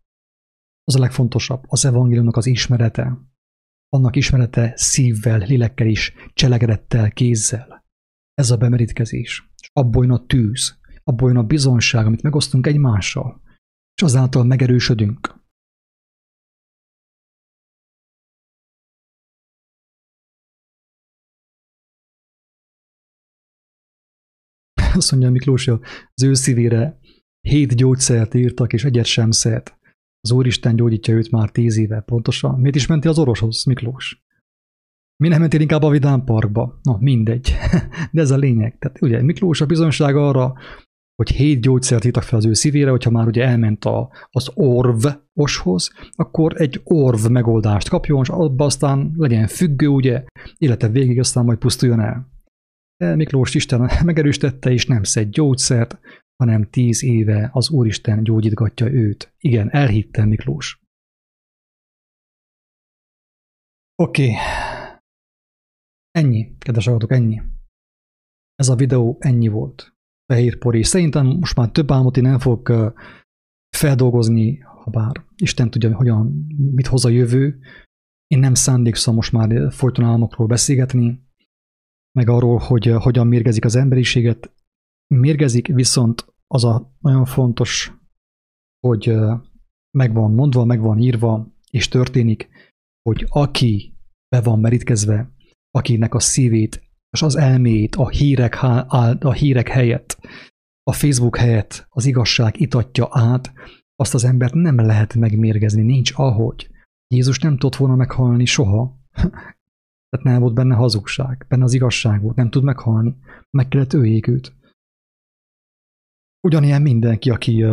[0.84, 3.18] Az a legfontosabb, az evangéliumnak az ismerete.
[3.90, 7.86] Annak ismerete szívvel, lélekkel is, cselekedettel, kézzel.
[8.34, 9.52] Ez a bemerítkezés.
[9.62, 13.42] És abból jön a tűz, abból jön a bizonság, amit megosztunk egymással,
[13.96, 15.42] és azáltal megerősödünk.
[24.96, 27.00] Azt mondja Miklós, az ő szívére
[27.48, 29.78] hét gyógyszert írtak, és egyet sem szert.
[30.20, 32.60] Az Úristen gyógyítja őt már tíz éve, pontosan.
[32.60, 34.24] Miért is mentél az orvoshoz, Miklós?
[35.24, 36.80] Mi nem mentél inkább a Vidám Parkba?
[36.82, 37.54] Na, mindegy.
[38.12, 38.78] De ez a lényeg.
[38.78, 40.54] Tehát ugye Miklós a bizonyság arra,
[41.16, 45.92] hogy hét gyógyszert írtak fel az ő szívére, hogyha már ugye elment a, az orvoshoz,
[46.12, 50.24] akkor egy orv megoldást kapjon, és abban aztán legyen függő, ugye,
[50.58, 52.32] élete végig aztán majd pusztuljon el.
[53.16, 56.00] Miklós Isten megerősítette, és nem szed gyógyszert,
[56.36, 59.34] hanem tíz éve az Úristen gyógyítgatja őt.
[59.38, 60.82] Igen, elhittem Miklós.
[63.96, 64.24] Oké.
[64.24, 64.36] Okay.
[66.12, 67.42] Ennyi, kedves hallgatók, ennyi.
[68.56, 69.93] Ez a videó ennyi volt.
[70.26, 72.94] Fehér por, szerintem most már több álmot én nem fogok
[73.76, 77.60] feldolgozni, ha bár Isten tudja, hogyan, mit hoz a jövő.
[78.28, 81.24] Én nem szándékszom most már folyton álmokról beszélgetni,
[82.12, 84.54] meg arról, hogy hogyan mérgezik az emberiséget.
[85.16, 87.94] Mérgezik, viszont az a nagyon fontos,
[88.88, 89.16] hogy
[89.98, 92.50] meg van mondva, meg van írva, és történik,
[93.02, 93.96] hogy aki
[94.36, 95.34] be van merítkezve,
[95.72, 96.83] akinek a szívét
[97.14, 98.62] és az elméjét a hírek,
[99.20, 100.18] a hírek helyett,
[100.84, 103.54] a Facebook helyett az igazság itatja át,
[103.96, 106.70] azt az embert nem lehet megmérgezni, nincs ahogy.
[107.08, 109.00] Jézus nem tudott volna meghalni soha,
[110.10, 113.16] tehát nem volt benne hazugság, benne az igazság volt, nem tud meghalni.
[113.50, 114.54] Meg kellett öljék őt.
[116.48, 117.66] Ugyanilyen mindenki, aki,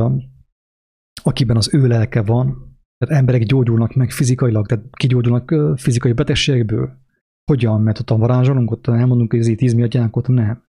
[1.22, 6.98] akiben az ő lelke van, tehát emberek gyógyulnak meg fizikailag, tehát kigyógyulnak fizikai betegségből.
[7.44, 7.82] Hogyan?
[7.82, 10.68] Mert ott varázsolunk, ott elmondunk, hogy ez itt izmiatyánk, ott nem.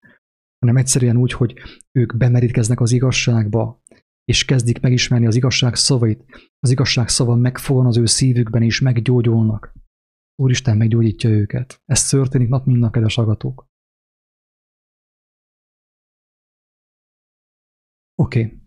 [0.58, 1.54] Hanem egyszerűen úgy, hogy
[1.98, 3.82] ők bemerítkeznek az igazságba,
[4.24, 6.24] és kezdik megismerni az igazság szavait.
[6.58, 9.74] Az igazság szava megfogan az ő szívükben, és meggyógyulnak.
[10.42, 11.82] Úristen meggyógyítja őket.
[11.84, 13.66] Ez történik nap mint nap, kedves agatók.
[18.14, 18.44] Oké.
[18.44, 18.58] Okay.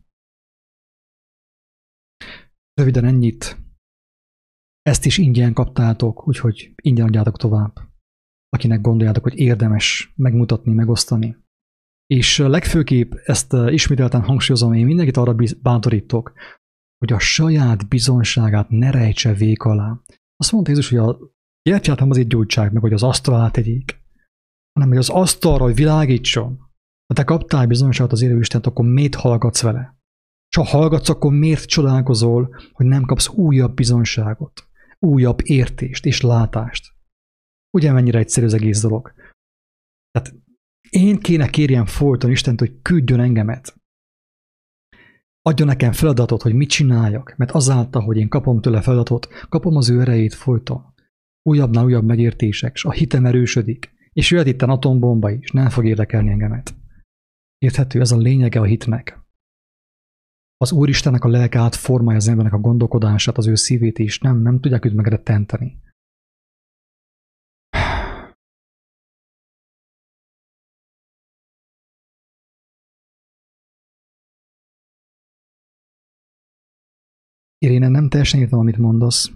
[2.74, 3.58] Röviden ennyit.
[4.82, 7.93] Ezt is ingyen kaptátok, úgyhogy ingyen adjátok tovább.
[8.54, 11.38] Akinek gondoljátok, hogy érdemes megmutatni, megosztani.
[12.06, 16.34] És legfőképp ezt ismételten hangsúlyozom, én mindenkit arra bántorítok,
[16.98, 20.02] hogy a saját bizonságát ne rejtse vék alá.
[20.36, 21.20] Azt mondta Jézus, hogy a
[21.70, 24.02] Értjátom az egy gyógyság meg, hogy az asztal tegyék,
[24.74, 26.58] hanem hogy az asztalra, hogy világítson.
[27.06, 29.98] Ha te kaptál bizonyosat az élő Istent, akkor miért hallgatsz vele?
[30.50, 34.68] És ha hallgatsz, akkor miért csodálkozol, hogy nem kapsz újabb bizonyságot?
[35.04, 36.92] újabb értést és látást.
[37.78, 39.14] Ugye mennyire egyszerű az egész dolog?
[40.12, 40.36] Tehát
[40.90, 43.76] én kéne kérjem folyton Istent, hogy küldjön engemet.
[45.42, 49.90] Adjon nekem feladatot, hogy mit csináljak, mert azáltal, hogy én kapom tőle feladatot, kapom az
[49.90, 50.94] ő erejét folyton.
[51.42, 56.30] Újabbnál újabb megértések, és a hitem erősödik, és jöhet itt atombomba is, nem fog érdekelni
[56.30, 56.76] engemet.
[57.58, 59.22] Érthető, ez a lényege a hitnek.
[60.58, 64.60] Az Úristennek a lelke átformálja az embernek a gondolkodását, az ő szívét is, nem, nem
[64.60, 65.82] tudják őt megrettenteni.
[77.64, 79.32] Iréne, nem teljesen értem, amit mondasz.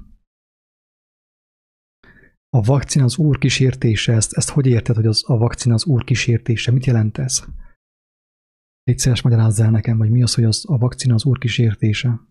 [2.50, 6.04] A vakcina az úr kísértése, ezt, ezt hogy érted, hogy az, a vakcina az úr
[6.04, 6.72] kísértése?
[6.72, 7.44] Mit jelent ez?
[8.84, 12.22] Légy szíves, magyarázz el nekem, hogy mi az, hogy az, a vakcina az úr kísértése.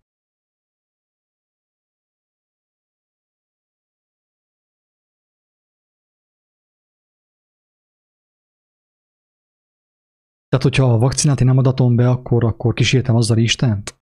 [10.49, 14.06] Tehát, hogyha a vakcinát én nem adatom be, akkor, akkor kísértem azzal Istent?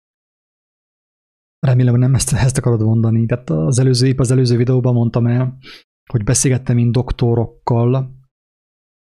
[1.67, 3.27] Remélem, nem ezt, ezt akarod mondani.
[3.27, 5.59] Tehát az előző, épp az előző videóban mondtam el,
[6.11, 8.15] hogy beszélgettem én doktorokkal,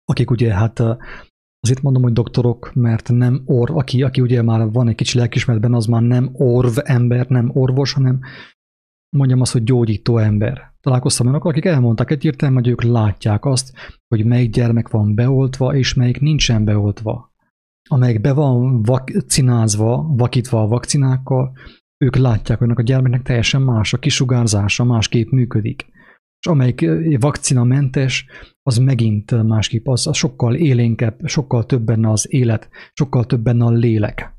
[0.05, 0.83] akik ugye hát
[1.61, 5.73] Azért mondom, hogy doktorok, mert nem orv, aki, aki ugye már van egy kicsi lelkismeretben,
[5.73, 8.19] az már nem orv ember, nem orvos, hanem
[9.15, 10.73] mondjam azt, hogy gyógyító ember.
[10.81, 13.73] Találkoztam olyanokkal, akik elmondták egyértelműen, hogy ők látják azt,
[14.07, 17.33] hogy melyik gyermek van beoltva, és melyik nincsen beoltva.
[17.89, 21.51] Amelyik be van vakcinázva, vakítva a vakcinákkal,
[22.03, 25.87] ők látják, hogy a gyermeknek teljesen más a kisugárzása, másképp működik.
[26.39, 26.85] És amelyik
[27.19, 28.25] vakcinamentes,
[28.61, 33.65] az megint másképp, az, az sokkal élénkebb, sokkal több benne az élet, sokkal több benne
[33.65, 34.33] a lélek.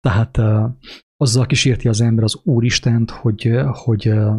[0.00, 0.70] Tehát uh,
[1.16, 4.36] azzal kísérti az ember az Úristent, hogy, hogy, uh,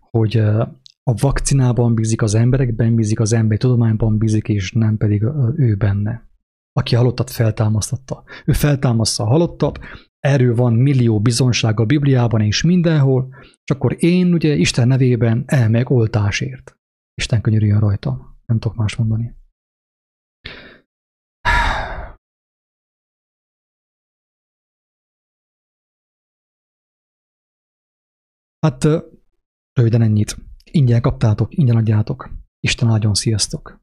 [0.00, 0.68] hogy uh,
[1.02, 5.22] a vakcinában bízik, az emberekben bízik, az emberi tudományban bízik, és nem pedig
[5.56, 6.28] ő benne.
[6.72, 8.22] Aki halottat feltámasztotta.
[8.44, 9.78] Ő feltámaszta a halottat,
[10.20, 15.90] erről van millió bizonság a Bibliában és mindenhol, és akkor én ugye Isten nevében elmeg
[15.90, 16.76] oltásért.
[17.14, 18.36] Isten könyörüljön rajta.
[18.46, 19.36] Nem tudok más mondani.
[28.66, 28.84] Hát
[29.72, 30.36] röviden ennyit.
[30.70, 32.30] Ingyen kaptátok, ingyen adjátok.
[32.60, 33.80] Isten áldjon, sziasztok!